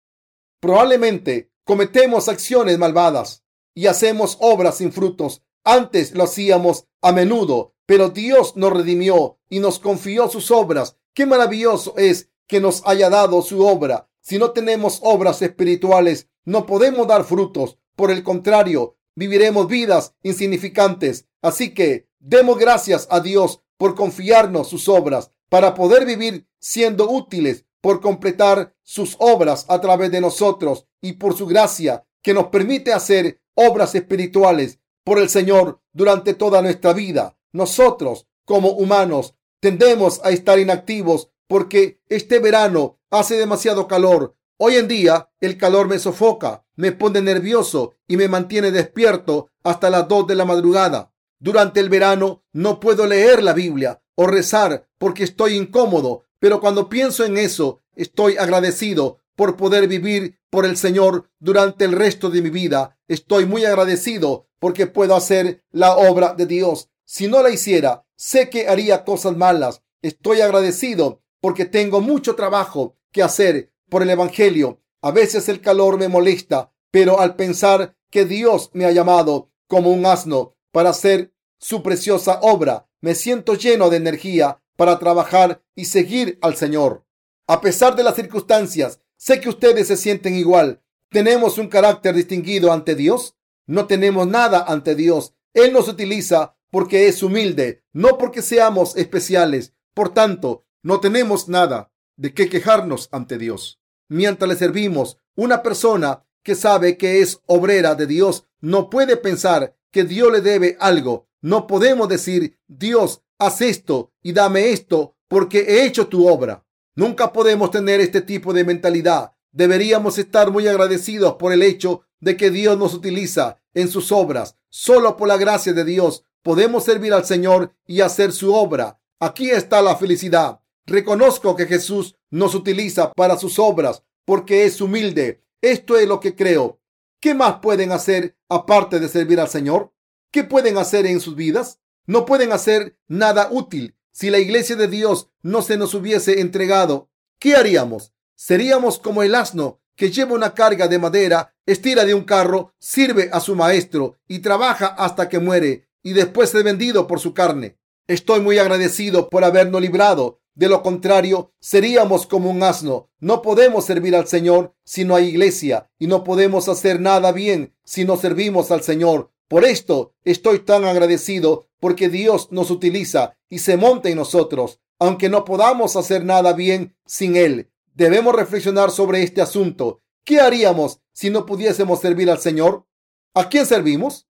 Probablemente 0.60 1.51
cometemos 1.63 2.27
acciones 2.27 2.77
malvadas 2.77 3.44
y 3.74 3.88
hacemos 3.88 4.38
obras 4.41 4.77
sin 4.77 4.91
frutos. 4.91 5.41
Antes 5.63 6.13
lo 6.13 6.24
hacíamos 6.24 6.86
a 7.01 7.13
menudo, 7.13 7.75
pero 7.89 8.10
Dios 8.10 8.55
nos 8.55 8.72
redimió 8.72 9.39
y 9.50 9.58
nos 9.58 9.79
confió 9.79 10.29
sus 10.29 10.51
obras. 10.51 10.98
Qué 11.15 11.25
maravilloso 11.25 11.96
es 11.98 12.29
que 12.46 12.62
nos 12.62 12.84
haya 12.86 13.10
dado 13.10 13.41
su 13.41 13.65
obra. 13.65 14.12
Si 14.22 14.38
no 14.38 14.51
tenemos 14.51 15.00
obras 15.01 15.41
espirituales, 15.41 16.27
no 16.46 16.67
podemos 16.67 17.08
dar 17.08 17.24
frutos. 17.24 17.79
Por 17.96 18.12
el 18.12 18.22
contrario, 18.22 18.98
viviremos 19.15 19.67
vidas 19.67 20.13
insignificantes. 20.22 21.25
Así 21.41 21.74
que 21.74 22.08
demos 22.19 22.60
gracias 22.60 23.08
a 23.10 23.22
Dios 23.22 23.63
por 23.75 23.96
confiarnos 23.96 24.69
sus 24.69 24.88
obras 24.88 25.31
para 25.50 25.74
poder 25.74 26.05
vivir 26.05 26.48
siendo 26.60 27.10
útiles, 27.10 27.65
por 27.81 28.01
completar 28.01 28.75
sus 28.84 29.15
obras 29.17 29.65
a 29.67 29.81
través 29.81 30.11
de 30.11 30.22
nosotros 30.22 30.85
y 31.01 31.13
por 31.13 31.35
su 31.35 31.48
gracia 31.48 32.05
que 32.22 32.35
nos 32.35 32.50
permite 32.50 32.94
hacer 32.94 33.42
obras 33.55 33.96
espirituales 33.96 34.77
por 35.03 35.18
el 35.18 35.27
Señor 35.27 35.81
durante 35.92 36.35
toda 36.35 36.61
nuestra 36.61 36.94
vida. 36.94 37.38
Nosotros, 37.51 38.27
como 38.46 38.70
humanos, 38.72 39.35
tendemos 39.59 40.22
a 40.24 40.31
estar 40.31 40.59
inactivos 40.59 41.31
porque 41.48 42.01
este 42.07 42.40
verano 42.40 43.00
hace 43.09 43.35
demasiado 43.35 43.88
calor. 43.88 44.35
Hoy 44.57 44.75
en 44.75 44.88
día 44.88 45.29
el 45.40 45.57
calor 45.57 45.88
me 45.88 46.00
sofoca, 46.00 46.66
me 46.75 46.92
pone 46.92 47.22
nervioso 47.22 47.96
y 48.07 48.18
me 48.18 48.27
mantiene 48.27 48.72
despierto 48.72 49.50
hasta 49.64 49.90
las 49.90 50.07
2 50.07 50.27
de 50.27 50.35
la 50.35 50.46
madrugada. 50.46 51.14
Durante 51.40 51.79
el 51.79 51.90
verano 51.90 52.44
no 52.51 52.79
puedo 52.79 53.07
leer 53.07 53.42
la 53.42 53.53
Biblia 53.53 54.01
o 54.16 54.27
rezar 54.27 54.88
porque 54.98 55.24
estoy 55.24 55.55
incómodo, 55.55 56.25
pero 56.40 56.59
cuando 56.59 56.90
pienso 56.90 57.25
en 57.25 57.38
eso, 57.38 57.81
estoy 57.96 58.38
agradecido 58.38 59.20
por 59.35 59.55
poder 59.55 59.88
vivir 59.88 60.38
por 60.50 60.66
el 60.66 60.75
Señor 60.75 61.29
durante 61.40 61.85
el 61.85 61.94
resto 61.94 62.29
de 62.29 62.42
mi 62.42 62.50
vida. 62.50 62.98
Estoy 63.07 63.46
muy 63.46 63.64
agradecido 63.64 64.48
porque 64.59 64.88
puedo 64.88 65.16
hacer 65.16 65.64
la 65.72 65.96
obra 65.96 66.33
de 66.33 66.46
Dios. 66.46 66.90
Si 67.11 67.27
no 67.27 67.41
la 67.41 67.50
hiciera, 67.50 68.05
sé 68.15 68.51
que 68.51 68.67
haría 68.67 69.03
cosas 69.03 69.35
malas. 69.35 69.81
Estoy 70.03 70.41
agradecido 70.41 71.24
porque 71.41 71.65
tengo 71.65 72.01
mucho 72.01 72.35
trabajo 72.35 72.98
que 73.11 73.24
hacer 73.24 73.74
por 73.89 74.03
el 74.03 74.11
Evangelio. 74.11 74.83
A 75.01 75.09
veces 75.09 75.50
el 75.50 75.59
calor 75.59 75.98
me 75.98 76.07
molesta, 76.07 76.72
pero 76.91 77.19
al 77.19 77.35
pensar 77.35 77.98
que 78.11 78.25
Dios 78.25 78.69
me 78.74 78.85
ha 78.85 78.91
llamado 78.91 79.50
como 79.67 79.89
un 79.89 80.05
asno 80.05 80.55
para 80.72 80.91
hacer 80.91 81.33
su 81.57 81.81
preciosa 81.81 82.41
obra, 82.43 82.87
me 83.01 83.15
siento 83.15 83.55
lleno 83.55 83.89
de 83.89 83.98
energía 83.98 84.61
para 84.75 85.00
trabajar 85.00 85.63
y 85.74 85.85
seguir 85.85 86.37
al 86.43 86.57
Señor. 86.57 87.07
A 87.48 87.59
pesar 87.59 87.95
de 87.95 88.03
las 88.03 88.17
circunstancias, 88.17 89.01
sé 89.17 89.41
que 89.41 89.50
ustedes 89.50 89.87
se 89.87 89.98
sienten 89.98 90.35
igual. 90.35 90.83
¿Tenemos 91.09 91.57
un 91.57 91.69
carácter 91.69 92.13
distinguido 92.13 92.72
ante 92.72 92.93
Dios? 92.93 93.35
No 93.65 93.87
tenemos 93.87 94.27
nada 94.27 94.63
ante 94.67 94.93
Dios. 94.93 95.33
Él 95.55 95.74
nos 95.74 95.87
utiliza 95.87 96.55
porque 96.72 97.08
es 97.08 97.24
humilde, 97.24 97.84
no 97.94 98.18
porque 98.18 98.42
seamos 98.42 98.96
especiales. 98.96 99.74
Por 99.94 100.14
tanto, 100.14 100.66
no 100.82 101.00
tenemos 101.00 101.48
nada 101.50 101.92
de 102.16 102.34
qué 102.34 102.50
quejarnos 102.50 103.10
ante 103.12 103.38
Dios. 103.38 103.79
Mientras 104.08 104.50
le 104.50 104.55
servimos, 104.55 105.18
una 105.36 105.62
persona 105.62 106.25
que 106.44 106.55
sabe 106.55 106.98
que 106.98 107.22
es 107.22 107.42
obrera 107.46 107.96
de 107.96 108.08
Dios 108.08 108.46
no 108.62 108.90
puede 108.90 109.18
pensar 109.18 109.75
que 109.92 110.03
Dios 110.03 110.32
le 110.32 110.42
debe 110.42 110.77
algo. 110.79 111.27
No 111.42 111.68
podemos 111.68 112.10
decir, 112.10 112.58
Dios, 112.68 113.22
haz 113.38 113.62
esto 113.62 114.12
y 114.22 114.34
dame 114.34 114.72
esto 114.72 115.16
porque 115.27 115.60
he 115.60 115.86
hecho 115.86 116.08
tu 116.08 116.27
obra. 116.27 116.66
Nunca 116.96 117.32
podemos 117.32 117.72
tener 117.72 118.01
este 118.01 118.22
tipo 118.22 118.51
de 118.51 118.66
mentalidad. 118.66 119.32
Deberíamos 119.51 120.18
estar 120.18 120.51
muy 120.51 120.68
agradecidos 120.68 121.36
por 121.36 121.53
el 121.53 121.64
hecho 121.64 122.01
de 122.20 122.36
que 122.36 122.51
Dios 122.51 122.77
nos 122.77 122.94
utiliza 122.94 123.62
en 123.74 123.88
sus 123.88 124.12
obras. 124.12 124.58
Solo 124.70 125.16
por 125.16 125.27
la 125.27 125.38
gracia 125.38 125.74
de 125.74 125.86
Dios 125.86 126.25
podemos 126.43 126.83
servir 126.83 127.13
al 127.13 127.25
Señor 127.25 127.73
y 127.85 128.01
hacer 128.01 128.31
su 128.31 128.53
obra. 128.53 128.99
Aquí 129.19 129.49
está 129.49 129.81
la 129.81 129.95
felicidad. 129.95 130.61
Reconozco 130.85 131.55
que 131.55 131.65
Jesús 131.65 132.15
nos 132.29 132.55
utiliza 132.55 133.11
para 133.13 133.37
sus 133.37 133.59
obras 133.59 134.03
porque 134.25 134.65
es 134.65 134.81
humilde. 134.81 135.43
Esto 135.61 135.97
es 135.97 136.07
lo 136.07 136.19
que 136.19 136.35
creo. 136.35 136.79
¿Qué 137.19 137.33
más 137.33 137.59
pueden 137.61 137.91
hacer 137.91 138.37
aparte 138.47 138.99
de 138.99 139.09
servir 139.09 139.39
al 139.39 139.49
Señor? 139.49 139.93
¿Qué 140.31 140.43
pueden 140.43 140.77
hacer 140.77 141.05
en 141.05 141.19
sus 141.19 141.35
vidas? 141.35 141.79
No 142.05 142.25
pueden 142.25 142.51
hacer 142.51 142.97
nada 143.07 143.49
útil. 143.51 143.95
Si 144.11 144.29
la 144.29 144.39
iglesia 144.39 144.75
de 144.75 144.87
Dios 144.87 145.29
no 145.41 145.61
se 145.61 145.77
nos 145.77 145.93
hubiese 145.93 146.39
entregado, 146.39 147.09
¿qué 147.39 147.55
haríamos? 147.55 148.13
Seríamos 148.35 148.99
como 148.99 149.21
el 149.23 149.35
asno 149.35 149.81
que 149.95 150.11
lleva 150.11 150.33
una 150.33 150.53
carga 150.53 150.87
de 150.87 150.97
madera, 150.97 151.53
estira 151.65 152.05
de 152.05 152.13
un 152.13 152.23
carro, 152.23 152.73
sirve 152.79 153.29
a 153.33 153.41
su 153.41 153.55
maestro 153.55 154.17
y 154.27 154.39
trabaja 154.39 154.87
hasta 154.87 155.27
que 155.27 155.39
muere 155.39 155.88
y 156.03 156.14
después 156.14 156.53
es 156.53 156.64
vendido 156.64 157.07
por 157.07 157.20
su 157.20 157.33
carne. 157.33 157.77
Estoy 158.07 158.40
muy 158.40 158.57
agradecido 158.57 159.29
por 159.29 159.44
habernos 159.44 159.81
librado. 159.81 160.40
De 160.55 160.68
lo 160.68 160.81
contrario, 160.81 161.53
seríamos 161.59 162.25
como 162.25 162.50
un 162.50 162.64
asno. 162.64 163.09
No 163.20 163.42
podemos 163.42 163.85
servir 163.85 164.16
al 164.16 164.27
Señor 164.27 164.75
si 164.83 165.05
no 165.05 165.16
hay 165.16 165.27
iglesia 165.27 165.90
y 166.00 166.07
no 166.07 166.24
podemos 166.24 166.68
hacer 166.68 167.00
nada 167.00 167.31
bien 167.31 167.75
si 167.83 168.05
no 168.05 168.18
servimos 168.18 168.72
al 168.72 168.81
Señor. 168.81 169.31
Por 169.48 169.66
esto 169.66 170.14
estoy 170.24 170.59
tan 170.59 170.85
agradecido 170.85 171.68
porque 171.79 172.09
Dios 172.09 172.50
nos 172.51 172.72
utiliza 172.72 173.38
y 173.50 173.59
se 173.59 173.77
monta 173.77 174.09
en 174.09 174.18
nosotros, 174.18 174.79
aunque 175.00 175.29
no 175.29 175.46
podamos 175.46 175.96
hacer 175.96 176.25
nada 176.25 176.53
bien 176.53 176.96
sin 177.05 177.35
Él. 177.35 177.72
Debemos 177.96 178.35
reflexionar 178.35 178.92
sobre 178.92 179.24
este 179.24 179.42
asunto. 179.42 180.01
¿Qué 180.24 180.40
haríamos 180.40 181.01
si 181.14 181.29
no 181.29 181.46
pudiésemos 181.46 182.00
servir 182.00 182.29
al 182.29 182.40
Señor? 182.40 182.85
¿A 183.33 183.50
quién 183.50 183.66
servimos? 183.66 184.28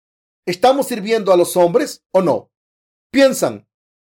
¿Estamos 0.45 0.87
sirviendo 0.87 1.31
a 1.31 1.37
los 1.37 1.55
hombres 1.55 2.03
o 2.11 2.21
no? 2.21 2.51
Piensan, 3.11 3.67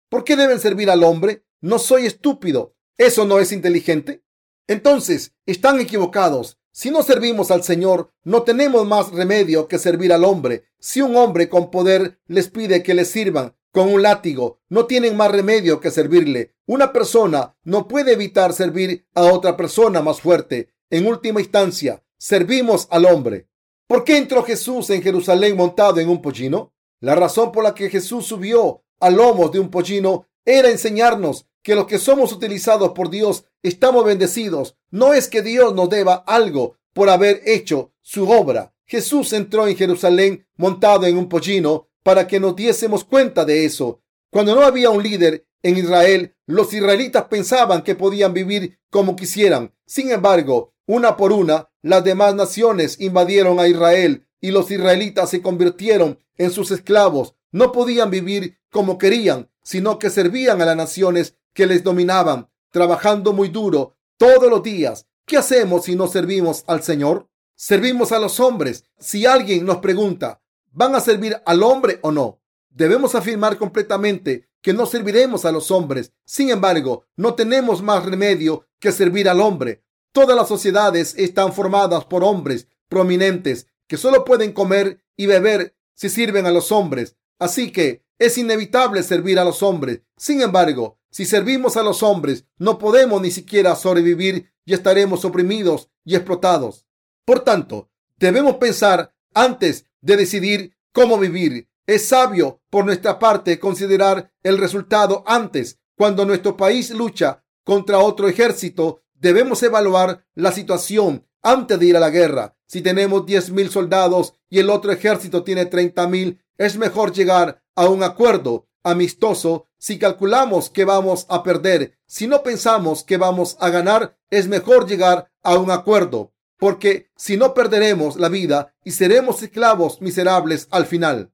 ¿por 0.10 0.24
qué 0.24 0.38
deben 0.38 0.60
servir 0.60 0.90
al 0.90 1.04
hombre? 1.04 1.46
No 1.60 1.78
soy 1.78 2.06
estúpido. 2.06 2.76
¿Eso 2.98 3.26
no 3.26 3.40
es 3.40 3.52
inteligente? 3.52 4.24
Entonces, 4.68 5.34
están 5.46 5.82
equivocados. 5.82 6.58
Si 6.72 6.90
no 6.90 7.04
servimos 7.04 7.52
al 7.52 7.64
Señor, 7.64 8.14
no 8.24 8.44
tenemos 8.44 8.88
más 8.88 9.12
remedio 9.12 9.68
que 9.68 9.78
servir 9.78 10.14
al 10.14 10.24
hombre. 10.24 10.64
Si 10.80 11.02
un 11.02 11.18
hombre 11.18 11.50
con 11.50 11.70
poder 11.70 12.22
les 12.28 12.48
pide 12.48 12.82
que 12.82 12.94
le 12.94 13.04
sirvan, 13.04 13.58
con 13.72 13.92
un 13.92 14.02
látigo. 14.02 14.62
No 14.70 14.86
tienen 14.86 15.18
más 15.18 15.32
remedio 15.32 15.82
que 15.82 15.92
servirle. 15.92 16.56
Una 16.66 16.94
persona 16.94 17.58
no 17.64 17.88
puede 17.90 18.14
evitar 18.14 18.54
servir 18.54 19.06
a 19.14 19.24
otra 19.24 19.58
persona 19.58 20.02
más 20.02 20.22
fuerte. 20.22 20.70
En 20.90 21.08
última 21.08 21.42
instancia, 21.42 22.04
servimos 22.18 22.88
al 22.90 23.06
hombre. 23.06 23.50
¿Por 23.92 24.06
qué 24.06 24.16
entró 24.16 24.42
Jesús 24.44 24.90
en 24.90 25.02
Jerusalén 25.02 25.58
montado 25.58 26.00
en 26.00 26.08
un 26.08 26.22
pollino? 26.22 26.72
La 27.02 27.14
razón 27.14 27.52
por 27.52 27.66
la 27.66 27.76
que 27.76 27.90
Jesús 27.90 28.26
subió 28.26 28.86
a 29.02 29.10
lomos 29.10 29.52
de 29.52 29.60
un 29.60 29.70
pollino 29.70 30.28
era 30.46 30.70
enseñarnos 30.70 31.46
que 31.62 31.76
los 31.76 31.88
que 31.88 31.98
somos 31.98 32.32
utilizados 32.32 32.92
por 32.94 33.10
Dios 33.10 33.44
estamos 33.62 34.06
bendecidos. 34.06 34.78
No 34.92 35.14
es 35.14 35.28
que 35.28 35.42
Dios 35.42 35.76
nos 35.76 35.90
deba 35.90 36.24
algo 36.26 36.78
por 36.94 37.10
haber 37.10 37.42
hecho 37.46 37.92
su 38.02 38.30
obra. 38.30 38.74
Jesús 38.86 39.34
entró 39.34 39.68
en 39.68 39.76
Jerusalén 39.76 40.48
montado 40.56 41.06
en 41.06 41.18
un 41.18 41.28
pollino 41.28 41.90
para 42.02 42.28
que 42.28 42.40
nos 42.40 42.56
diésemos 42.56 43.04
cuenta 43.04 43.44
de 43.44 43.66
eso. 43.66 44.00
Cuando 44.30 44.56
no 44.56 44.62
había 44.62 44.90
un 44.90 45.04
líder 45.04 45.46
en 45.64 45.78
Israel, 45.78 46.36
los 46.46 46.74
israelitas 46.74 47.26
pensaban 47.26 47.84
que 47.84 47.96
podían 47.96 48.34
vivir 48.34 48.80
como 48.90 49.16
quisieran. 49.16 49.74
Sin 49.86 50.12
embargo, 50.12 50.74
una 50.88 51.18
por 51.18 51.32
una, 51.32 51.70
las 51.82 52.04
demás 52.04 52.36
naciones 52.36 53.00
invadieron 53.00 53.60
a 53.60 53.68
Israel 53.68 54.28
y 54.40 54.52
los 54.52 54.72
israelitas 54.72 55.30
se 55.30 55.42
convirtieron 55.42 56.20
en 56.38 56.52
sus 56.52 56.72
esclavos. 56.72 57.36
No 57.52 57.72
podían 57.72 58.10
vivir 58.10 58.58
como 58.72 58.98
querían, 58.98 59.50
sino 59.62 60.00
que 60.00 60.10
servían 60.10 60.62
a 60.62 60.66
las 60.66 60.76
naciones 60.76 61.36
que 61.54 61.68
les 61.68 61.84
dominaban, 61.84 62.50
trabajando 62.72 63.34
muy 63.34 63.50
duro 63.50 63.98
todos 64.18 64.50
los 64.50 64.64
días. 64.64 65.08
¿Qué 65.26 65.38
hacemos 65.38 65.86
si 65.86 65.96
no 65.96 66.08
servimos 66.08 66.64
al 66.68 66.82
Señor? 66.82 67.30
Servimos 67.56 68.12
a 68.12 68.20
los 68.20 68.40
hombres. 68.40 68.86
Si 68.98 69.26
alguien 69.26 69.66
nos 69.66 69.78
pregunta, 69.78 70.42
¿van 70.72 70.96
a 70.96 71.00
servir 71.00 71.42
al 71.46 71.62
hombre 71.62 72.00
o 72.02 72.12
no? 72.12 72.42
Debemos 72.70 73.16
afirmar 73.16 73.58
completamente 73.58 74.50
que 74.62 74.74
no 74.74 74.86
serviremos 74.86 75.46
a 75.46 75.52
los 75.52 75.72
hombres. 75.72 76.12
Sin 76.26 76.50
embargo, 76.50 77.06
no 77.16 77.34
tenemos 77.34 77.82
más 77.82 78.06
remedio 78.06 78.68
que 78.80 78.92
servir 78.92 79.28
al 79.30 79.42
hombre. 79.42 79.84
Todas 80.12 80.36
las 80.36 80.48
sociedades 80.48 81.16
están 81.18 81.54
formadas 81.54 82.06
por 82.06 82.24
hombres 82.24 82.68
prominentes 82.90 83.68
que 83.88 83.98
solo 83.98 84.26
pueden 84.26 84.52
comer 84.52 85.04
y 85.18 85.26
beber 85.26 85.76
si 85.96 86.10
sirven 86.10 86.46
a 86.46 86.52
los 86.52 86.72
hombres. 86.72 87.16
Así 87.40 87.72
que 87.72 88.04
es 88.20 88.38
inevitable 88.38 89.04
servir 89.04 89.40
a 89.40 89.44
los 89.44 89.64
hombres. 89.64 90.02
Sin 90.18 90.42
embargo, 90.42 91.00
si 91.10 91.26
servimos 91.26 91.76
a 91.76 91.84
los 91.84 92.04
hombres, 92.04 92.46
no 92.58 92.78
podemos 92.78 93.22
ni 93.22 93.32
siquiera 93.32 93.76
sobrevivir 93.76 94.54
y 94.66 94.74
estaremos 94.74 95.26
oprimidos 95.26 95.90
y 96.06 96.16
explotados. 96.16 96.86
Por 97.26 97.42
tanto, 97.42 97.90
debemos 98.18 98.58
pensar 98.58 99.14
antes 99.34 99.86
de 100.02 100.18
decidir 100.18 100.78
cómo 100.92 101.18
vivir. 101.18 101.70
Es 101.88 102.08
sabio 102.08 102.62
por 102.70 102.86
nuestra 102.86 103.18
parte 103.20 103.60
considerar 103.60 104.32
el 104.44 104.58
resultado 104.58 105.24
antes. 105.26 105.80
Cuando 105.96 106.26
nuestro 106.26 106.56
país 106.56 106.92
lucha 106.92 107.44
contra 107.64 108.00
otro 108.00 108.28
ejército, 108.28 109.04
debemos 109.14 109.62
evaluar 109.64 110.26
la 110.34 110.52
situación 110.52 111.28
antes 111.42 111.80
de 111.80 111.86
ir 111.88 111.98
a 111.98 112.00
la 112.00 112.10
guerra. 112.10 112.56
Si 112.66 112.82
tenemos 112.82 113.26
diez 113.26 113.50
mil 113.52 113.70
soldados 113.70 114.36
y 114.50 114.60
el 114.60 114.70
otro 114.70 114.92
ejército 114.92 115.44
tiene 115.44 115.66
treinta 115.66 116.08
mil, 116.08 116.42
es 116.58 116.78
mejor 116.78 117.12
llegar 117.12 117.64
a 117.76 117.90
un 117.90 118.04
acuerdo 118.04 118.68
amistoso 118.84 119.68
si 119.78 119.98
calculamos 119.98 120.70
que 120.70 120.86
vamos 120.86 121.26
a 121.30 121.44
perder. 121.44 121.98
Si 122.06 122.28
no 122.28 122.44
pensamos 122.44 123.04
que 123.04 123.18
vamos 123.18 123.58
a 123.60 123.70
ganar, 123.70 124.18
es 124.30 124.48
mejor 124.48 124.88
llegar 124.88 125.32
a 125.44 125.58
un 125.58 125.72
acuerdo, 125.72 126.34
porque 126.58 127.10
si 127.16 127.38
no 127.38 127.54
perderemos 127.54 128.16
la 128.16 128.30
vida 128.30 128.74
y 128.84 128.92
seremos 128.92 129.42
esclavos 129.42 130.02
miserables 130.02 130.68
al 130.72 130.86
final. 130.86 131.32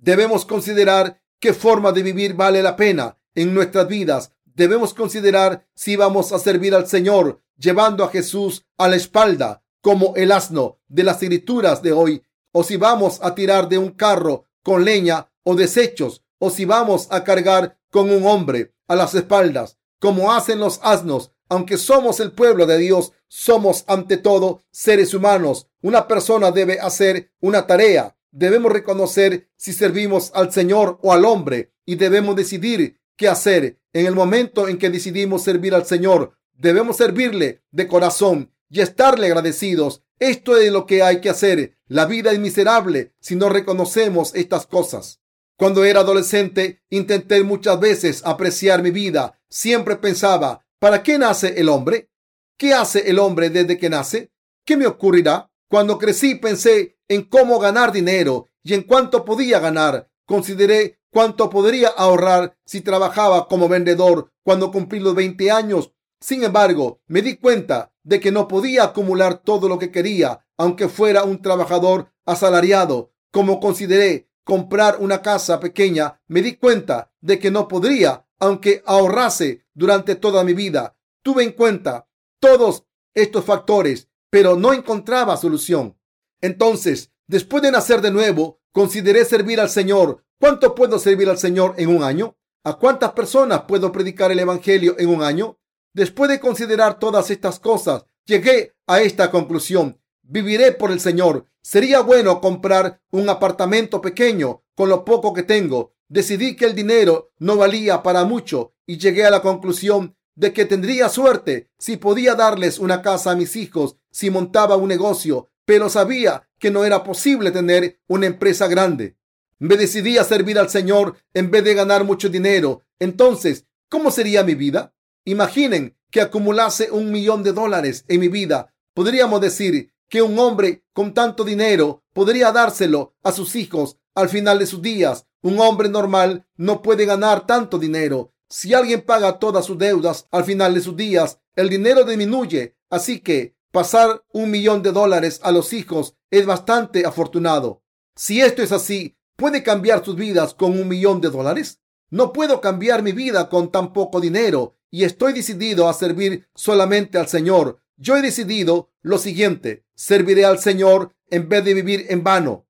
Debemos 0.00 0.46
considerar 0.46 1.20
qué 1.38 1.52
forma 1.52 1.92
de 1.92 2.02
vivir 2.02 2.34
vale 2.34 2.62
la 2.62 2.74
pena 2.74 3.18
en 3.34 3.52
nuestras 3.54 3.86
vidas. 3.86 4.32
Debemos 4.44 4.94
considerar 4.94 5.66
si 5.74 5.94
vamos 5.94 6.32
a 6.32 6.38
servir 6.38 6.74
al 6.74 6.88
Señor 6.88 7.42
llevando 7.58 8.02
a 8.02 8.08
Jesús 8.08 8.64
a 8.78 8.88
la 8.88 8.96
espalda 8.96 9.62
como 9.82 10.14
el 10.16 10.32
asno 10.32 10.78
de 10.88 11.04
las 11.04 11.22
escrituras 11.22 11.82
de 11.82 11.92
hoy, 11.92 12.22
o 12.52 12.64
si 12.64 12.76
vamos 12.76 13.20
a 13.22 13.34
tirar 13.34 13.68
de 13.68 13.78
un 13.78 13.90
carro 13.90 14.46
con 14.62 14.84
leña 14.84 15.30
o 15.44 15.54
desechos, 15.54 16.22
o 16.38 16.50
si 16.50 16.64
vamos 16.64 17.06
a 17.10 17.22
cargar 17.22 17.78
con 17.90 18.10
un 18.10 18.26
hombre 18.26 18.74
a 18.88 18.96
las 18.96 19.14
espaldas, 19.14 19.78
como 19.98 20.32
hacen 20.32 20.58
los 20.58 20.80
asnos. 20.82 21.32
Aunque 21.48 21.76
somos 21.78 22.20
el 22.20 22.32
pueblo 22.32 22.64
de 22.64 22.78
Dios, 22.78 23.12
somos 23.28 23.84
ante 23.86 24.16
todo 24.16 24.62
seres 24.70 25.14
humanos. 25.14 25.66
Una 25.82 26.06
persona 26.06 26.52
debe 26.52 26.78
hacer 26.78 27.32
una 27.40 27.66
tarea. 27.66 28.16
Debemos 28.32 28.72
reconocer 28.72 29.50
si 29.56 29.72
servimos 29.72 30.30
al 30.34 30.52
Señor 30.52 30.98
o 31.02 31.12
al 31.12 31.24
hombre 31.24 31.72
y 31.84 31.96
debemos 31.96 32.36
decidir 32.36 33.00
qué 33.16 33.28
hacer. 33.28 33.80
En 33.92 34.06
el 34.06 34.14
momento 34.14 34.68
en 34.68 34.78
que 34.78 34.90
decidimos 34.90 35.42
servir 35.42 35.74
al 35.74 35.84
Señor, 35.84 36.38
debemos 36.52 36.96
servirle 36.96 37.64
de 37.70 37.88
corazón 37.88 38.52
y 38.68 38.80
estarle 38.80 39.26
agradecidos. 39.26 40.04
Esto 40.18 40.56
es 40.56 40.70
lo 40.70 40.86
que 40.86 41.02
hay 41.02 41.20
que 41.20 41.30
hacer. 41.30 41.76
La 41.88 42.06
vida 42.06 42.30
es 42.30 42.38
miserable 42.38 43.14
si 43.20 43.34
no 43.34 43.48
reconocemos 43.48 44.32
estas 44.34 44.66
cosas. 44.66 45.20
Cuando 45.56 45.84
era 45.84 46.00
adolescente, 46.00 46.82
intenté 46.88 47.42
muchas 47.42 47.80
veces 47.80 48.22
apreciar 48.24 48.82
mi 48.82 48.90
vida. 48.90 49.38
Siempre 49.48 49.96
pensaba, 49.96 50.64
¿para 50.78 51.02
qué 51.02 51.18
nace 51.18 51.60
el 51.60 51.68
hombre? 51.68 52.10
¿Qué 52.56 52.72
hace 52.74 53.10
el 53.10 53.18
hombre 53.18 53.50
desde 53.50 53.76
que 53.76 53.90
nace? 53.90 54.30
¿Qué 54.64 54.76
me 54.76 54.86
ocurrirá? 54.86 55.50
Cuando 55.68 55.98
crecí 55.98 56.36
pensé 56.36 56.98
en 57.10 57.24
cómo 57.24 57.58
ganar 57.58 57.90
dinero 57.90 58.46
y 58.62 58.72
en 58.72 58.84
cuánto 58.84 59.24
podía 59.24 59.58
ganar. 59.58 60.08
Consideré 60.26 61.00
cuánto 61.10 61.50
podría 61.50 61.88
ahorrar 61.88 62.56
si 62.64 62.82
trabajaba 62.82 63.48
como 63.48 63.68
vendedor 63.68 64.32
cuando 64.44 64.70
cumplí 64.70 65.00
los 65.00 65.16
20 65.16 65.50
años. 65.50 65.92
Sin 66.20 66.44
embargo, 66.44 67.00
me 67.08 67.20
di 67.20 67.36
cuenta 67.36 67.92
de 68.04 68.20
que 68.20 68.30
no 68.30 68.46
podía 68.46 68.84
acumular 68.84 69.42
todo 69.42 69.68
lo 69.68 69.76
que 69.76 69.90
quería, 69.90 70.46
aunque 70.56 70.88
fuera 70.88 71.24
un 71.24 71.42
trabajador 71.42 72.12
asalariado. 72.26 73.12
Como 73.32 73.58
consideré 73.58 74.30
comprar 74.44 74.98
una 75.00 75.20
casa 75.20 75.58
pequeña, 75.58 76.20
me 76.28 76.42
di 76.42 76.56
cuenta 76.56 77.12
de 77.20 77.40
que 77.40 77.50
no 77.50 77.66
podría, 77.66 78.24
aunque 78.38 78.84
ahorrase 78.86 79.64
durante 79.74 80.14
toda 80.14 80.44
mi 80.44 80.54
vida. 80.54 80.96
Tuve 81.24 81.42
en 81.42 81.52
cuenta 81.52 82.08
todos 82.38 82.84
estos 83.14 83.44
factores, 83.44 84.08
pero 84.30 84.54
no 84.54 84.72
encontraba 84.72 85.36
solución. 85.36 85.96
Entonces, 86.40 87.10
después 87.26 87.62
de 87.62 87.70
nacer 87.70 88.00
de 88.00 88.10
nuevo, 88.10 88.60
consideré 88.72 89.24
servir 89.24 89.60
al 89.60 89.68
Señor. 89.68 90.24
¿Cuánto 90.38 90.74
puedo 90.74 90.98
servir 90.98 91.28
al 91.28 91.38
Señor 91.38 91.74
en 91.76 91.94
un 91.94 92.02
año? 92.02 92.36
¿A 92.64 92.78
cuántas 92.78 93.12
personas 93.12 93.62
puedo 93.62 93.92
predicar 93.92 94.32
el 94.32 94.38
Evangelio 94.38 94.96
en 94.98 95.08
un 95.08 95.22
año? 95.22 95.58
Después 95.92 96.30
de 96.30 96.40
considerar 96.40 96.98
todas 96.98 97.30
estas 97.30 97.58
cosas, 97.58 98.04
llegué 98.24 98.74
a 98.86 99.00
esta 99.00 99.30
conclusión. 99.30 100.00
Viviré 100.22 100.72
por 100.72 100.92
el 100.92 101.00
Señor. 101.00 101.46
Sería 101.62 102.00
bueno 102.00 102.40
comprar 102.40 103.00
un 103.10 103.28
apartamento 103.28 104.00
pequeño 104.00 104.62
con 104.74 104.88
lo 104.88 105.04
poco 105.04 105.34
que 105.34 105.42
tengo. 105.42 105.94
Decidí 106.08 106.56
que 106.56 106.64
el 106.64 106.74
dinero 106.74 107.32
no 107.38 107.56
valía 107.56 108.02
para 108.02 108.24
mucho 108.24 108.74
y 108.86 108.98
llegué 108.98 109.24
a 109.26 109.30
la 109.30 109.42
conclusión 109.42 110.16
de 110.34 110.52
que 110.52 110.64
tendría 110.64 111.08
suerte 111.08 111.70
si 111.78 111.96
podía 111.96 112.34
darles 112.34 112.78
una 112.78 113.02
casa 113.02 113.32
a 113.32 113.36
mis 113.36 113.56
hijos 113.56 113.96
si 114.10 114.30
montaba 114.30 114.76
un 114.76 114.88
negocio 114.88 115.49
pero 115.64 115.88
sabía 115.88 116.48
que 116.58 116.70
no 116.70 116.84
era 116.84 117.04
posible 117.04 117.50
tener 117.50 118.00
una 118.06 118.26
empresa 118.26 118.68
grande. 118.68 119.16
Me 119.58 119.76
decidí 119.76 120.18
a 120.18 120.24
servir 120.24 120.58
al 120.58 120.70
Señor 120.70 121.16
en 121.34 121.50
vez 121.50 121.64
de 121.64 121.74
ganar 121.74 122.04
mucho 122.04 122.28
dinero. 122.28 122.82
Entonces, 122.98 123.66
¿cómo 123.88 124.10
sería 124.10 124.42
mi 124.42 124.54
vida? 124.54 124.94
Imaginen 125.24 125.96
que 126.10 126.20
acumulase 126.20 126.90
un 126.90 127.10
millón 127.10 127.42
de 127.42 127.52
dólares 127.52 128.04
en 128.08 128.20
mi 128.20 128.28
vida. 128.28 128.74
Podríamos 128.94 129.40
decir 129.40 129.92
que 130.08 130.22
un 130.22 130.38
hombre 130.38 130.82
con 130.92 131.14
tanto 131.14 131.44
dinero 131.44 132.02
podría 132.12 132.52
dárselo 132.52 133.14
a 133.22 133.32
sus 133.32 133.54
hijos 133.54 133.96
al 134.14 134.28
final 134.28 134.58
de 134.58 134.66
sus 134.66 134.82
días. 134.82 135.26
Un 135.42 135.60
hombre 135.60 135.88
normal 135.88 136.46
no 136.56 136.82
puede 136.82 137.06
ganar 137.06 137.46
tanto 137.46 137.78
dinero. 137.78 138.32
Si 138.48 138.74
alguien 138.74 139.02
paga 139.02 139.38
todas 139.38 139.64
sus 139.64 139.78
deudas 139.78 140.26
al 140.30 140.44
final 140.44 140.74
de 140.74 140.80
sus 140.80 140.96
días, 140.96 141.38
el 141.54 141.68
dinero 141.68 142.04
disminuye. 142.04 142.76
Así 142.90 143.20
que 143.20 143.54
pasar 143.70 144.24
un 144.32 144.50
millón 144.50 144.82
de 144.82 144.92
dólares 144.92 145.40
a 145.42 145.52
los 145.52 145.72
hijos 145.72 146.16
es 146.30 146.46
bastante 146.46 147.06
afortunado. 147.06 147.82
Si 148.16 148.40
esto 148.40 148.62
es 148.62 148.72
así, 148.72 149.16
¿puede 149.36 149.62
cambiar 149.62 150.04
sus 150.04 150.16
vidas 150.16 150.54
con 150.54 150.78
un 150.78 150.88
millón 150.88 151.20
de 151.20 151.30
dólares? 151.30 151.80
No 152.10 152.32
puedo 152.32 152.60
cambiar 152.60 153.02
mi 153.02 153.12
vida 153.12 153.48
con 153.48 153.70
tan 153.70 153.92
poco 153.92 154.20
dinero 154.20 154.76
y 154.90 155.04
estoy 155.04 155.32
decidido 155.32 155.88
a 155.88 155.94
servir 155.94 156.48
solamente 156.54 157.18
al 157.18 157.28
Señor. 157.28 157.80
Yo 157.96 158.16
he 158.16 158.22
decidido 158.22 158.90
lo 159.02 159.18
siguiente, 159.18 159.84
serviré 159.94 160.44
al 160.44 160.58
Señor 160.58 161.14
en 161.28 161.48
vez 161.48 161.64
de 161.64 161.74
vivir 161.74 162.06
en 162.08 162.24
vano. 162.24 162.66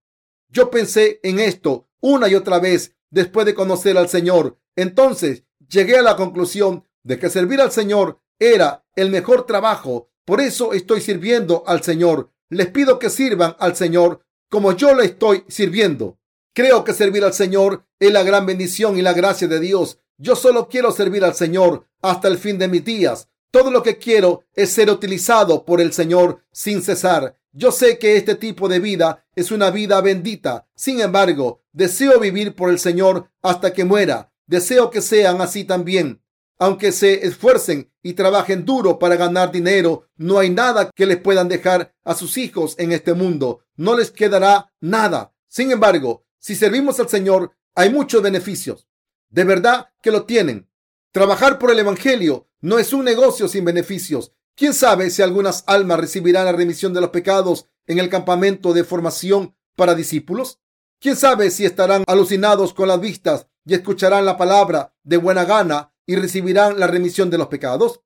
Yo 0.48 0.70
pensé 0.70 1.20
en 1.22 1.38
esto 1.38 1.88
una 2.00 2.28
y 2.28 2.34
otra 2.34 2.58
vez 2.58 2.96
después 3.10 3.46
de 3.46 3.54
conocer 3.54 3.96
al 3.96 4.08
Señor. 4.08 4.58
Entonces 4.76 5.44
llegué 5.68 5.96
a 5.96 6.02
la 6.02 6.16
conclusión 6.16 6.84
de 7.02 7.18
que 7.18 7.30
servir 7.30 7.60
al 7.60 7.72
Señor 7.72 8.20
era 8.38 8.84
el 8.94 9.10
mejor 9.10 9.46
trabajo 9.46 10.09
por 10.30 10.40
eso 10.40 10.72
estoy 10.74 11.00
sirviendo 11.00 11.64
al 11.66 11.82
Señor. 11.82 12.30
Les 12.50 12.68
pido 12.68 13.00
que 13.00 13.10
sirvan 13.10 13.56
al 13.58 13.74
Señor 13.74 14.24
como 14.48 14.70
yo 14.76 14.94
le 14.94 15.04
estoy 15.04 15.42
sirviendo. 15.48 16.20
Creo 16.54 16.84
que 16.84 16.94
servir 16.94 17.24
al 17.24 17.34
Señor 17.34 17.84
es 17.98 18.12
la 18.12 18.22
gran 18.22 18.46
bendición 18.46 18.96
y 18.96 19.02
la 19.02 19.12
gracia 19.12 19.48
de 19.48 19.58
Dios. 19.58 19.98
Yo 20.18 20.36
solo 20.36 20.68
quiero 20.68 20.92
servir 20.92 21.24
al 21.24 21.34
Señor 21.34 21.84
hasta 22.00 22.28
el 22.28 22.38
fin 22.38 22.58
de 22.58 22.68
mis 22.68 22.84
días. 22.84 23.26
Todo 23.50 23.72
lo 23.72 23.82
que 23.82 23.98
quiero 23.98 24.44
es 24.54 24.70
ser 24.70 24.88
utilizado 24.88 25.64
por 25.64 25.80
el 25.80 25.92
Señor 25.92 26.44
sin 26.52 26.80
cesar. 26.80 27.36
Yo 27.50 27.72
sé 27.72 27.98
que 27.98 28.16
este 28.16 28.36
tipo 28.36 28.68
de 28.68 28.78
vida 28.78 29.26
es 29.34 29.50
una 29.50 29.72
vida 29.72 30.00
bendita. 30.00 30.68
Sin 30.76 31.00
embargo, 31.00 31.64
deseo 31.72 32.20
vivir 32.20 32.54
por 32.54 32.70
el 32.70 32.78
Señor 32.78 33.28
hasta 33.42 33.72
que 33.72 33.84
muera. 33.84 34.30
Deseo 34.46 34.92
que 34.92 35.02
sean 35.02 35.40
así 35.40 35.64
también. 35.64 36.22
Aunque 36.60 36.92
se 36.92 37.26
esfuercen 37.26 37.90
y 38.02 38.12
trabajen 38.12 38.66
duro 38.66 38.98
para 38.98 39.16
ganar 39.16 39.50
dinero, 39.50 40.06
no 40.16 40.38
hay 40.38 40.50
nada 40.50 40.90
que 40.94 41.06
les 41.06 41.16
puedan 41.16 41.48
dejar 41.48 41.94
a 42.04 42.14
sus 42.14 42.36
hijos 42.36 42.74
en 42.78 42.92
este 42.92 43.14
mundo. 43.14 43.64
No 43.76 43.96
les 43.96 44.10
quedará 44.10 44.70
nada. 44.78 45.32
Sin 45.48 45.72
embargo, 45.72 46.26
si 46.38 46.54
servimos 46.54 47.00
al 47.00 47.08
Señor, 47.08 47.52
hay 47.74 47.88
muchos 47.88 48.22
beneficios. 48.22 48.86
De 49.30 49.44
verdad 49.44 49.88
que 50.02 50.10
lo 50.10 50.26
tienen. 50.26 50.68
Trabajar 51.12 51.58
por 51.58 51.70
el 51.70 51.78
Evangelio 51.78 52.46
no 52.60 52.78
es 52.78 52.92
un 52.92 53.06
negocio 53.06 53.48
sin 53.48 53.64
beneficios. 53.64 54.32
¿Quién 54.54 54.74
sabe 54.74 55.08
si 55.08 55.22
algunas 55.22 55.64
almas 55.66 55.98
recibirán 55.98 56.44
la 56.44 56.52
remisión 56.52 56.92
de 56.92 57.00
los 57.00 57.08
pecados 57.08 57.68
en 57.86 57.98
el 57.98 58.10
campamento 58.10 58.74
de 58.74 58.84
formación 58.84 59.56
para 59.76 59.94
discípulos? 59.94 60.60
¿Quién 61.00 61.16
sabe 61.16 61.50
si 61.50 61.64
estarán 61.64 62.04
alucinados 62.06 62.74
con 62.74 62.88
las 62.88 63.00
vistas 63.00 63.46
y 63.64 63.72
escucharán 63.72 64.26
la 64.26 64.36
palabra 64.36 64.94
de 65.02 65.16
buena 65.16 65.46
gana 65.46 65.89
y 66.10 66.16
recibirán 66.16 66.80
la 66.80 66.86
remisión 66.86 67.30
de 67.30 67.38
los 67.38 67.46
pecados? 67.46 68.00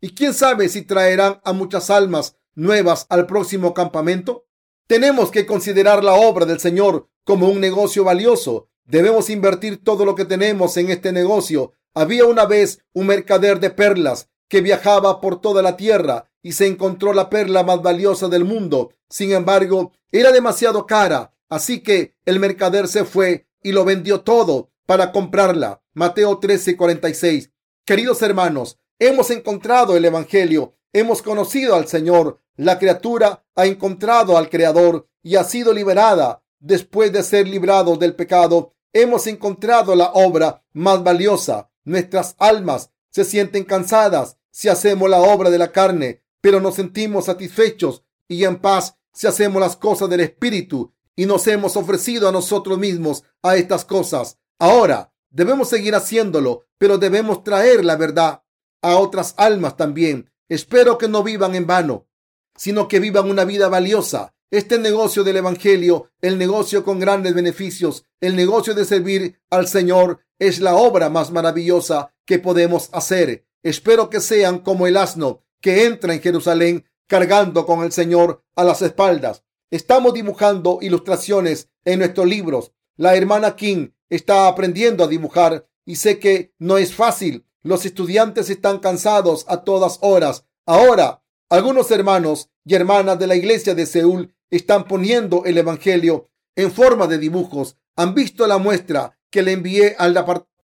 ¿Y 0.00 0.14
quién 0.14 0.34
sabe 0.34 0.68
si 0.68 0.82
traerán 0.82 1.40
a 1.44 1.52
muchas 1.52 1.90
almas 1.90 2.36
nuevas 2.54 3.06
al 3.08 3.26
próximo 3.26 3.74
campamento? 3.74 4.46
Tenemos 4.86 5.30
que 5.30 5.46
considerar 5.46 6.04
la 6.04 6.14
obra 6.14 6.46
del 6.46 6.60
Señor 6.60 7.08
como 7.24 7.48
un 7.48 7.60
negocio 7.60 8.04
valioso. 8.04 8.68
Debemos 8.84 9.30
invertir 9.30 9.82
todo 9.82 10.04
lo 10.04 10.14
que 10.14 10.24
tenemos 10.24 10.76
en 10.76 10.90
este 10.90 11.12
negocio. 11.12 11.72
Había 11.94 12.26
una 12.26 12.46
vez 12.46 12.84
un 12.92 13.08
mercader 13.08 13.58
de 13.58 13.70
perlas 13.70 14.28
que 14.48 14.60
viajaba 14.60 15.20
por 15.20 15.40
toda 15.40 15.62
la 15.62 15.76
tierra 15.76 16.30
y 16.42 16.52
se 16.52 16.66
encontró 16.66 17.12
la 17.12 17.30
perla 17.30 17.64
más 17.64 17.82
valiosa 17.82 18.28
del 18.28 18.44
mundo. 18.44 18.92
Sin 19.08 19.32
embargo, 19.32 19.92
era 20.12 20.30
demasiado 20.32 20.86
cara 20.86 21.34
Así 21.50 21.80
que 21.80 22.14
el 22.24 22.38
mercader 22.38 22.86
se 22.86 23.04
fue 23.04 23.48
y 23.60 23.72
lo 23.72 23.84
vendió 23.84 24.20
todo 24.20 24.70
para 24.86 25.10
comprarla. 25.10 25.79
Mateo 25.94 26.38
13:46. 26.38 27.50
Queridos 27.84 28.22
hermanos, 28.22 28.78
hemos 29.00 29.30
encontrado 29.30 29.96
el 29.96 30.04
Evangelio, 30.04 30.74
hemos 30.92 31.20
conocido 31.20 31.74
al 31.74 31.88
Señor. 31.88 32.38
La 32.56 32.78
criatura 32.78 33.44
ha 33.56 33.66
encontrado 33.66 34.36
al 34.36 34.48
Creador 34.48 35.08
y 35.22 35.36
ha 35.36 35.44
sido 35.44 35.72
liberada. 35.72 36.42
Después 36.60 37.12
de 37.12 37.22
ser 37.22 37.48
librados 37.48 37.98
del 37.98 38.14
pecado, 38.14 38.74
hemos 38.92 39.26
encontrado 39.26 39.96
la 39.96 40.12
obra 40.12 40.62
más 40.72 41.02
valiosa. 41.02 41.70
Nuestras 41.84 42.36
almas 42.38 42.90
se 43.10 43.24
sienten 43.24 43.64
cansadas 43.64 44.36
si 44.50 44.68
hacemos 44.68 45.10
la 45.10 45.18
obra 45.18 45.50
de 45.50 45.58
la 45.58 45.72
carne, 45.72 46.22
pero 46.40 46.60
nos 46.60 46.76
sentimos 46.76 47.24
satisfechos 47.24 48.04
y 48.28 48.44
en 48.44 48.60
paz 48.60 48.96
si 49.12 49.26
hacemos 49.26 49.60
las 49.60 49.76
cosas 49.76 50.08
del 50.08 50.20
Espíritu 50.20 50.92
y 51.16 51.26
nos 51.26 51.46
hemos 51.48 51.76
ofrecido 51.76 52.28
a 52.28 52.32
nosotros 52.32 52.78
mismos 52.78 53.24
a 53.42 53.56
estas 53.56 53.84
cosas. 53.84 54.38
Ahora 54.58 55.10
debemos 55.30 55.68
seguir 55.68 55.94
haciéndolo, 55.94 56.66
pero 56.78 56.98
debemos 56.98 57.42
traer 57.44 57.84
la 57.84 57.96
verdad 57.96 58.42
a 58.82 58.96
otras 58.96 59.34
almas 59.36 59.76
también. 59.76 60.30
Espero 60.48 60.98
que 60.98 61.08
no 61.08 61.22
vivan 61.22 61.54
en 61.54 61.66
vano, 61.66 62.08
sino 62.56 62.88
que 62.88 63.00
vivan 63.00 63.30
una 63.30 63.44
vida 63.44 63.68
valiosa. 63.68 64.34
Este 64.50 64.78
negocio 64.78 65.22
del 65.22 65.36
Evangelio, 65.36 66.10
el 66.20 66.36
negocio 66.36 66.84
con 66.84 66.98
grandes 66.98 67.34
beneficios, 67.34 68.04
el 68.20 68.34
negocio 68.34 68.74
de 68.74 68.84
servir 68.84 69.40
al 69.48 69.68
Señor, 69.68 70.20
es 70.40 70.60
la 70.60 70.74
obra 70.74 71.08
más 71.08 71.30
maravillosa 71.30 72.12
que 72.24 72.38
podemos 72.38 72.88
hacer. 72.92 73.46
Espero 73.62 74.10
que 74.10 74.20
sean 74.20 74.58
como 74.58 74.86
el 74.86 74.96
asno 74.96 75.44
que 75.60 75.84
entra 75.84 76.14
en 76.14 76.20
Jerusalén 76.20 76.86
cargando 77.06 77.66
con 77.66 77.84
el 77.84 77.92
Señor 77.92 78.42
a 78.56 78.64
las 78.64 78.82
espaldas. 78.82 79.44
Estamos 79.70 80.14
dibujando 80.14 80.78
ilustraciones 80.80 81.68
en 81.84 82.00
nuestros 82.00 82.26
libros. 82.26 82.72
La 82.96 83.14
hermana 83.14 83.54
King 83.54 83.90
está 84.10 84.48
aprendiendo 84.48 85.04
a 85.04 85.08
dibujar 85.08 85.66
y 85.86 85.96
sé 85.96 86.18
que 86.18 86.52
no 86.58 86.76
es 86.76 86.94
fácil. 86.94 87.46
Los 87.62 87.86
estudiantes 87.86 88.50
están 88.50 88.78
cansados 88.78 89.46
a 89.48 89.64
todas 89.64 89.98
horas. 90.02 90.44
Ahora, 90.66 91.22
algunos 91.48 91.90
hermanos 91.90 92.50
y 92.64 92.74
hermanas 92.74 93.18
de 93.18 93.26
la 93.26 93.36
iglesia 93.36 93.74
de 93.74 93.86
Seúl 93.86 94.34
están 94.50 94.84
poniendo 94.84 95.44
el 95.44 95.58
Evangelio 95.58 96.30
en 96.56 96.72
forma 96.72 97.06
de 97.06 97.18
dibujos. 97.18 97.76
¿Han 97.96 98.14
visto 98.14 98.46
la 98.46 98.58
muestra 98.58 99.18
que 99.30 99.42
le 99.42 99.52
envié 99.52 99.94
al, 99.98 100.16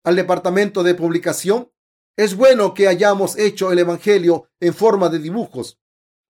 al 0.04 0.16
departamento 0.16 0.84
de 0.84 0.96
publicación? 0.96 1.72
Es 2.18 2.36
bueno 2.36 2.74
que 2.74 2.88
hayamos 2.88 3.38
hecho 3.38 3.72
el 3.72 3.80
Evangelio 3.80 4.50
en 4.60 4.74
forma 4.74 5.10
de 5.10 5.20
dibujos, 5.20 5.80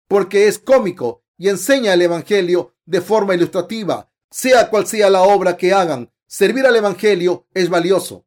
porque 0.07 0.47
es 0.47 0.57
cómico 0.57 1.23
y 1.37 1.49
enseña 1.49 1.93
el 1.93 2.01
Evangelio 2.01 2.73
de 2.85 3.01
forma 3.01 3.35
ilustrativa, 3.35 4.09
sea 4.31 4.69
cual 4.69 4.87
sea 4.87 5.09
la 5.09 5.21
obra 5.21 5.57
que 5.57 5.73
hagan. 5.73 6.11
Servir 6.27 6.65
al 6.65 6.75
Evangelio 6.75 7.47
es 7.53 7.69
valioso. 7.69 8.25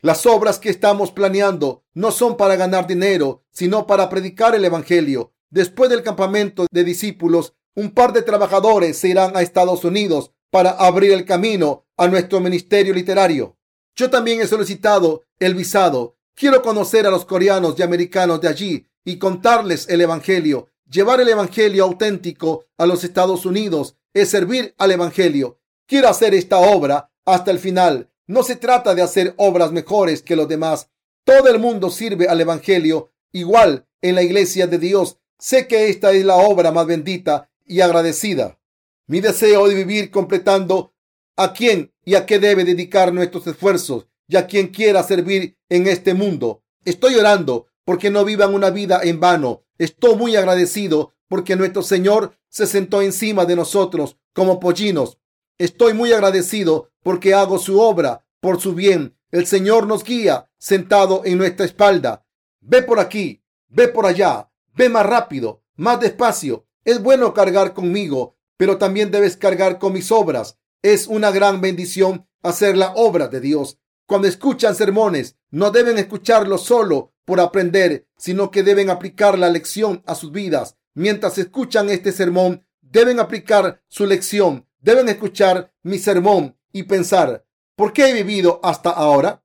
Las 0.00 0.26
obras 0.26 0.58
que 0.58 0.70
estamos 0.70 1.12
planeando 1.12 1.84
no 1.94 2.10
son 2.10 2.36
para 2.36 2.56
ganar 2.56 2.86
dinero, 2.86 3.44
sino 3.50 3.86
para 3.86 4.08
predicar 4.08 4.54
el 4.54 4.64
Evangelio. 4.64 5.32
Después 5.50 5.90
del 5.90 6.02
campamento 6.02 6.66
de 6.70 6.84
discípulos, 6.84 7.54
un 7.74 7.92
par 7.92 8.12
de 8.12 8.22
trabajadores 8.22 8.98
se 8.98 9.08
irán 9.08 9.36
a 9.36 9.42
Estados 9.42 9.84
Unidos 9.84 10.32
para 10.50 10.70
abrir 10.70 11.12
el 11.12 11.24
camino 11.24 11.86
a 11.96 12.08
nuestro 12.08 12.40
ministerio 12.40 12.94
literario. 12.94 13.56
Yo 13.94 14.10
también 14.10 14.40
he 14.40 14.46
solicitado 14.46 15.22
el 15.38 15.54
visado. 15.54 16.16
Quiero 16.34 16.62
conocer 16.62 17.06
a 17.06 17.10
los 17.10 17.24
coreanos 17.24 17.78
y 17.78 17.82
americanos 17.82 18.40
de 18.40 18.48
allí 18.48 18.86
y 19.04 19.18
contarles 19.18 19.88
el 19.88 20.00
Evangelio 20.00 20.68
Llevar 20.88 21.20
el 21.20 21.28
Evangelio 21.28 21.82
auténtico 21.82 22.66
a 22.78 22.86
los 22.86 23.02
Estados 23.02 23.44
Unidos 23.44 23.96
es 24.14 24.30
servir 24.30 24.72
al 24.78 24.92
Evangelio. 24.92 25.58
Quiero 25.84 26.08
hacer 26.08 26.32
esta 26.32 26.58
obra 26.58 27.10
hasta 27.26 27.50
el 27.50 27.58
final. 27.58 28.10
No 28.26 28.42
se 28.42 28.56
trata 28.56 28.94
de 28.94 29.02
hacer 29.02 29.34
obras 29.36 29.72
mejores 29.72 30.22
que 30.22 30.36
los 30.36 30.48
demás. 30.48 30.88
Todo 31.24 31.48
el 31.48 31.58
mundo 31.58 31.90
sirve 31.90 32.28
al 32.28 32.40
Evangelio 32.40 33.12
igual 33.32 33.86
en 34.00 34.14
la 34.14 34.22
iglesia 34.22 34.66
de 34.66 34.78
Dios. 34.78 35.18
Sé 35.38 35.66
que 35.68 35.88
esta 35.90 36.12
es 36.12 36.24
la 36.24 36.36
obra 36.36 36.72
más 36.72 36.86
bendita 36.86 37.50
y 37.64 37.80
agradecida. 37.80 38.58
Mi 39.06 39.20
deseo 39.20 39.68
de 39.68 39.74
vivir 39.74 40.10
completando 40.10 40.94
a 41.36 41.52
quién 41.52 41.92
y 42.04 42.14
a 42.14 42.24
qué 42.24 42.38
debe 42.38 42.64
dedicar 42.64 43.12
nuestros 43.12 43.46
esfuerzos 43.46 44.06
y 44.26 44.36
a 44.36 44.46
quien 44.46 44.68
quiera 44.68 45.02
servir 45.02 45.58
en 45.68 45.86
este 45.86 46.14
mundo. 46.14 46.62
Estoy 46.84 47.14
orando 47.16 47.66
porque 47.84 48.10
no 48.10 48.24
vivan 48.24 48.54
una 48.54 48.70
vida 48.70 49.00
en 49.02 49.20
vano. 49.20 49.64
Estoy 49.78 50.16
muy 50.16 50.36
agradecido 50.36 51.14
porque 51.28 51.56
nuestro 51.56 51.82
Señor 51.82 52.36
se 52.48 52.66
sentó 52.66 53.02
encima 53.02 53.44
de 53.44 53.56
nosotros 53.56 54.16
como 54.32 54.58
pollinos. 54.58 55.18
Estoy 55.58 55.94
muy 55.94 56.12
agradecido 56.12 56.90
porque 57.02 57.32
hago 57.32 57.58
su 57.58 57.80
obra 57.80 58.26
por 58.40 58.60
su 58.60 58.74
bien. 58.74 59.16
El 59.30 59.46
Señor 59.46 59.86
nos 59.86 60.04
guía 60.04 60.50
sentado 60.58 61.22
en 61.24 61.38
nuestra 61.38 61.64
espalda. 61.64 62.26
Ve 62.60 62.82
por 62.82 63.00
aquí, 63.00 63.42
ve 63.68 63.88
por 63.88 64.04
allá, 64.04 64.50
ve 64.74 64.90
más 64.90 65.06
rápido, 65.06 65.62
más 65.76 65.98
despacio. 65.98 66.66
Es 66.84 67.02
bueno 67.02 67.32
cargar 67.32 67.72
conmigo, 67.72 68.36
pero 68.58 68.76
también 68.76 69.10
debes 69.10 69.38
cargar 69.38 69.78
con 69.78 69.94
mis 69.94 70.12
obras. 70.12 70.58
Es 70.82 71.06
una 71.06 71.30
gran 71.30 71.62
bendición 71.62 72.28
hacer 72.42 72.76
la 72.76 72.92
obra 72.94 73.28
de 73.28 73.40
Dios. 73.40 73.78
Cuando 74.06 74.28
escuchan 74.28 74.74
sermones, 74.74 75.36
no 75.50 75.70
deben 75.70 75.96
escucharlos 75.96 76.64
solo 76.64 77.14
por 77.24 77.40
aprender, 77.40 78.06
sino 78.18 78.50
que 78.50 78.62
deben 78.62 78.90
aplicar 78.90 79.38
la 79.38 79.48
lección 79.48 80.02
a 80.06 80.14
sus 80.14 80.32
vidas. 80.32 80.76
Mientras 80.94 81.38
escuchan 81.38 81.88
este 81.88 82.12
sermón, 82.12 82.66
deben 82.82 83.20
aplicar 83.20 83.82
su 83.88 84.06
lección, 84.06 84.65
deben 84.86 85.08
escuchar 85.08 85.74
mi 85.82 85.98
sermón 85.98 86.56
y 86.72 86.84
pensar, 86.84 87.44
¿por 87.74 87.92
qué 87.92 88.08
he 88.08 88.12
vivido 88.12 88.60
hasta 88.62 88.90
ahora? 88.90 89.44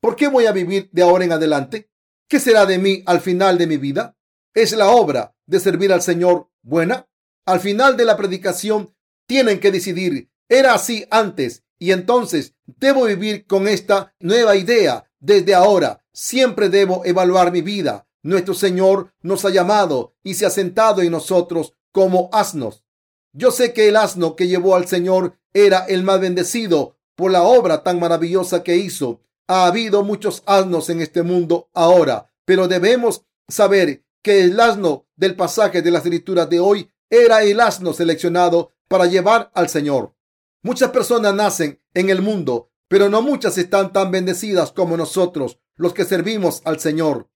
¿Por 0.00 0.16
qué 0.16 0.28
voy 0.28 0.46
a 0.46 0.52
vivir 0.52 0.88
de 0.92 1.02
ahora 1.02 1.26
en 1.26 1.32
adelante? 1.32 1.90
¿Qué 2.26 2.40
será 2.40 2.64
de 2.64 2.78
mí 2.78 3.02
al 3.04 3.20
final 3.20 3.58
de 3.58 3.66
mi 3.66 3.76
vida? 3.76 4.16
¿Es 4.54 4.72
la 4.72 4.88
obra 4.88 5.36
de 5.44 5.60
servir 5.60 5.92
al 5.92 6.00
Señor 6.00 6.50
buena? 6.62 7.06
Al 7.44 7.60
final 7.60 7.98
de 7.98 8.06
la 8.06 8.16
predicación 8.16 8.94
tienen 9.26 9.60
que 9.60 9.70
decidir, 9.70 10.30
era 10.48 10.72
así 10.72 11.06
antes 11.10 11.64
y 11.78 11.92
entonces 11.92 12.54
debo 12.64 13.04
vivir 13.04 13.46
con 13.46 13.68
esta 13.68 14.14
nueva 14.20 14.56
idea 14.56 15.04
desde 15.20 15.54
ahora. 15.54 16.02
Siempre 16.14 16.70
debo 16.70 17.04
evaluar 17.04 17.52
mi 17.52 17.60
vida. 17.60 18.08
Nuestro 18.22 18.54
Señor 18.54 19.12
nos 19.20 19.44
ha 19.44 19.50
llamado 19.50 20.16
y 20.22 20.32
se 20.32 20.46
ha 20.46 20.50
sentado 20.50 21.02
en 21.02 21.10
nosotros 21.12 21.74
como 21.92 22.30
asnos. 22.32 22.87
Yo 23.32 23.50
sé 23.50 23.72
que 23.72 23.88
el 23.88 23.96
asno 23.96 24.36
que 24.36 24.48
llevó 24.48 24.74
al 24.74 24.86
Señor 24.86 25.38
era 25.52 25.84
el 25.86 26.02
más 26.02 26.20
bendecido 26.20 26.96
por 27.14 27.30
la 27.30 27.42
obra 27.42 27.82
tan 27.82 27.98
maravillosa 27.98 28.62
que 28.62 28.76
hizo. 28.76 29.20
Ha 29.46 29.66
habido 29.66 30.02
muchos 30.02 30.42
asnos 30.46 30.88
en 30.90 31.00
este 31.00 31.22
mundo 31.22 31.68
ahora, 31.74 32.32
pero 32.44 32.68
debemos 32.68 33.24
saber 33.48 34.04
que 34.22 34.42
el 34.42 34.58
asno 34.60 35.06
del 35.16 35.36
pasaje 35.36 35.82
de 35.82 35.90
las 35.90 36.04
escrituras 36.04 36.48
de 36.48 36.60
hoy 36.60 36.90
era 37.10 37.42
el 37.42 37.60
asno 37.60 37.92
seleccionado 37.92 38.72
para 38.88 39.06
llevar 39.06 39.50
al 39.54 39.68
Señor. 39.68 40.14
Muchas 40.62 40.90
personas 40.90 41.34
nacen 41.34 41.80
en 41.94 42.10
el 42.10 42.22
mundo, 42.22 42.70
pero 42.88 43.08
no 43.08 43.22
muchas 43.22 43.58
están 43.58 43.92
tan 43.92 44.10
bendecidas 44.10 44.72
como 44.72 44.96
nosotros, 44.96 45.58
los 45.76 45.94
que 45.94 46.04
servimos 46.04 46.62
al 46.64 46.80
Señor. 46.80 47.28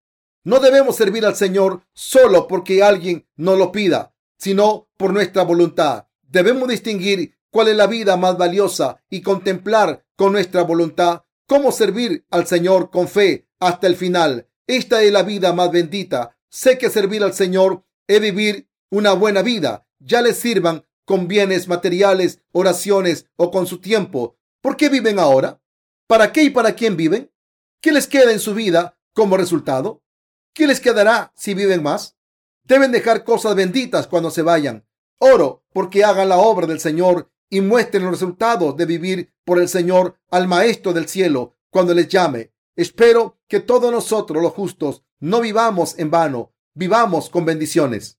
No 0.44 0.58
debemos 0.58 0.96
servir 0.96 1.24
al 1.24 1.36
Señor 1.36 1.82
solo 1.92 2.48
porque 2.48 2.82
alguien 2.82 3.28
nos 3.36 3.58
lo 3.58 3.70
pida, 3.70 4.11
sino 4.42 4.88
por 4.96 5.12
nuestra 5.12 5.44
voluntad. 5.44 6.08
Debemos 6.22 6.68
distinguir 6.68 7.38
cuál 7.48 7.68
es 7.68 7.76
la 7.76 7.86
vida 7.86 8.16
más 8.16 8.36
valiosa 8.36 9.00
y 9.08 9.22
contemplar 9.22 10.04
con 10.16 10.32
nuestra 10.32 10.62
voluntad 10.62 11.22
cómo 11.46 11.70
servir 11.70 12.26
al 12.28 12.48
Señor 12.48 12.90
con 12.90 13.06
fe 13.06 13.46
hasta 13.60 13.86
el 13.86 13.94
final. 13.94 14.48
Esta 14.66 15.00
es 15.04 15.12
la 15.12 15.22
vida 15.22 15.52
más 15.52 15.70
bendita. 15.70 16.36
Sé 16.48 16.76
que 16.76 16.90
servir 16.90 17.22
al 17.22 17.34
Señor 17.34 17.84
es 18.08 18.20
vivir 18.20 18.68
una 18.90 19.12
buena 19.12 19.42
vida. 19.42 19.86
Ya 20.00 20.20
les 20.22 20.38
sirvan 20.38 20.84
con 21.04 21.28
bienes 21.28 21.68
materiales, 21.68 22.40
oraciones 22.50 23.26
o 23.36 23.52
con 23.52 23.68
su 23.68 23.78
tiempo. 23.78 24.38
¿Por 24.60 24.76
qué 24.76 24.88
viven 24.88 25.20
ahora? 25.20 25.60
¿Para 26.08 26.32
qué 26.32 26.42
y 26.42 26.50
para 26.50 26.72
quién 26.74 26.96
viven? 26.96 27.30
¿Qué 27.80 27.92
les 27.92 28.08
queda 28.08 28.32
en 28.32 28.40
su 28.40 28.54
vida 28.54 28.98
como 29.12 29.36
resultado? 29.36 30.02
¿Qué 30.52 30.66
les 30.66 30.80
quedará 30.80 31.32
si 31.36 31.54
viven 31.54 31.84
más? 31.84 32.16
Deben 32.72 32.90
dejar 32.90 33.22
cosas 33.22 33.54
benditas 33.54 34.06
cuando 34.06 34.30
se 34.30 34.40
vayan. 34.40 34.86
Oro 35.18 35.62
porque 35.74 36.04
hagan 36.04 36.30
la 36.30 36.38
obra 36.38 36.66
del 36.66 36.80
Señor 36.80 37.30
y 37.50 37.60
muestren 37.60 38.04
los 38.04 38.12
resultados 38.12 38.74
de 38.78 38.86
vivir 38.86 39.34
por 39.44 39.58
el 39.58 39.68
Señor 39.68 40.16
al 40.30 40.48
Maestro 40.48 40.94
del 40.94 41.06
cielo 41.06 41.54
cuando 41.68 41.92
les 41.92 42.08
llame. 42.08 42.54
Espero 42.74 43.36
que 43.46 43.60
todos 43.60 43.92
nosotros 43.92 44.42
los 44.42 44.54
justos 44.54 45.04
no 45.20 45.42
vivamos 45.42 45.98
en 45.98 46.10
vano, 46.10 46.54
vivamos 46.72 47.28
con 47.28 47.44
bendiciones. 47.44 48.18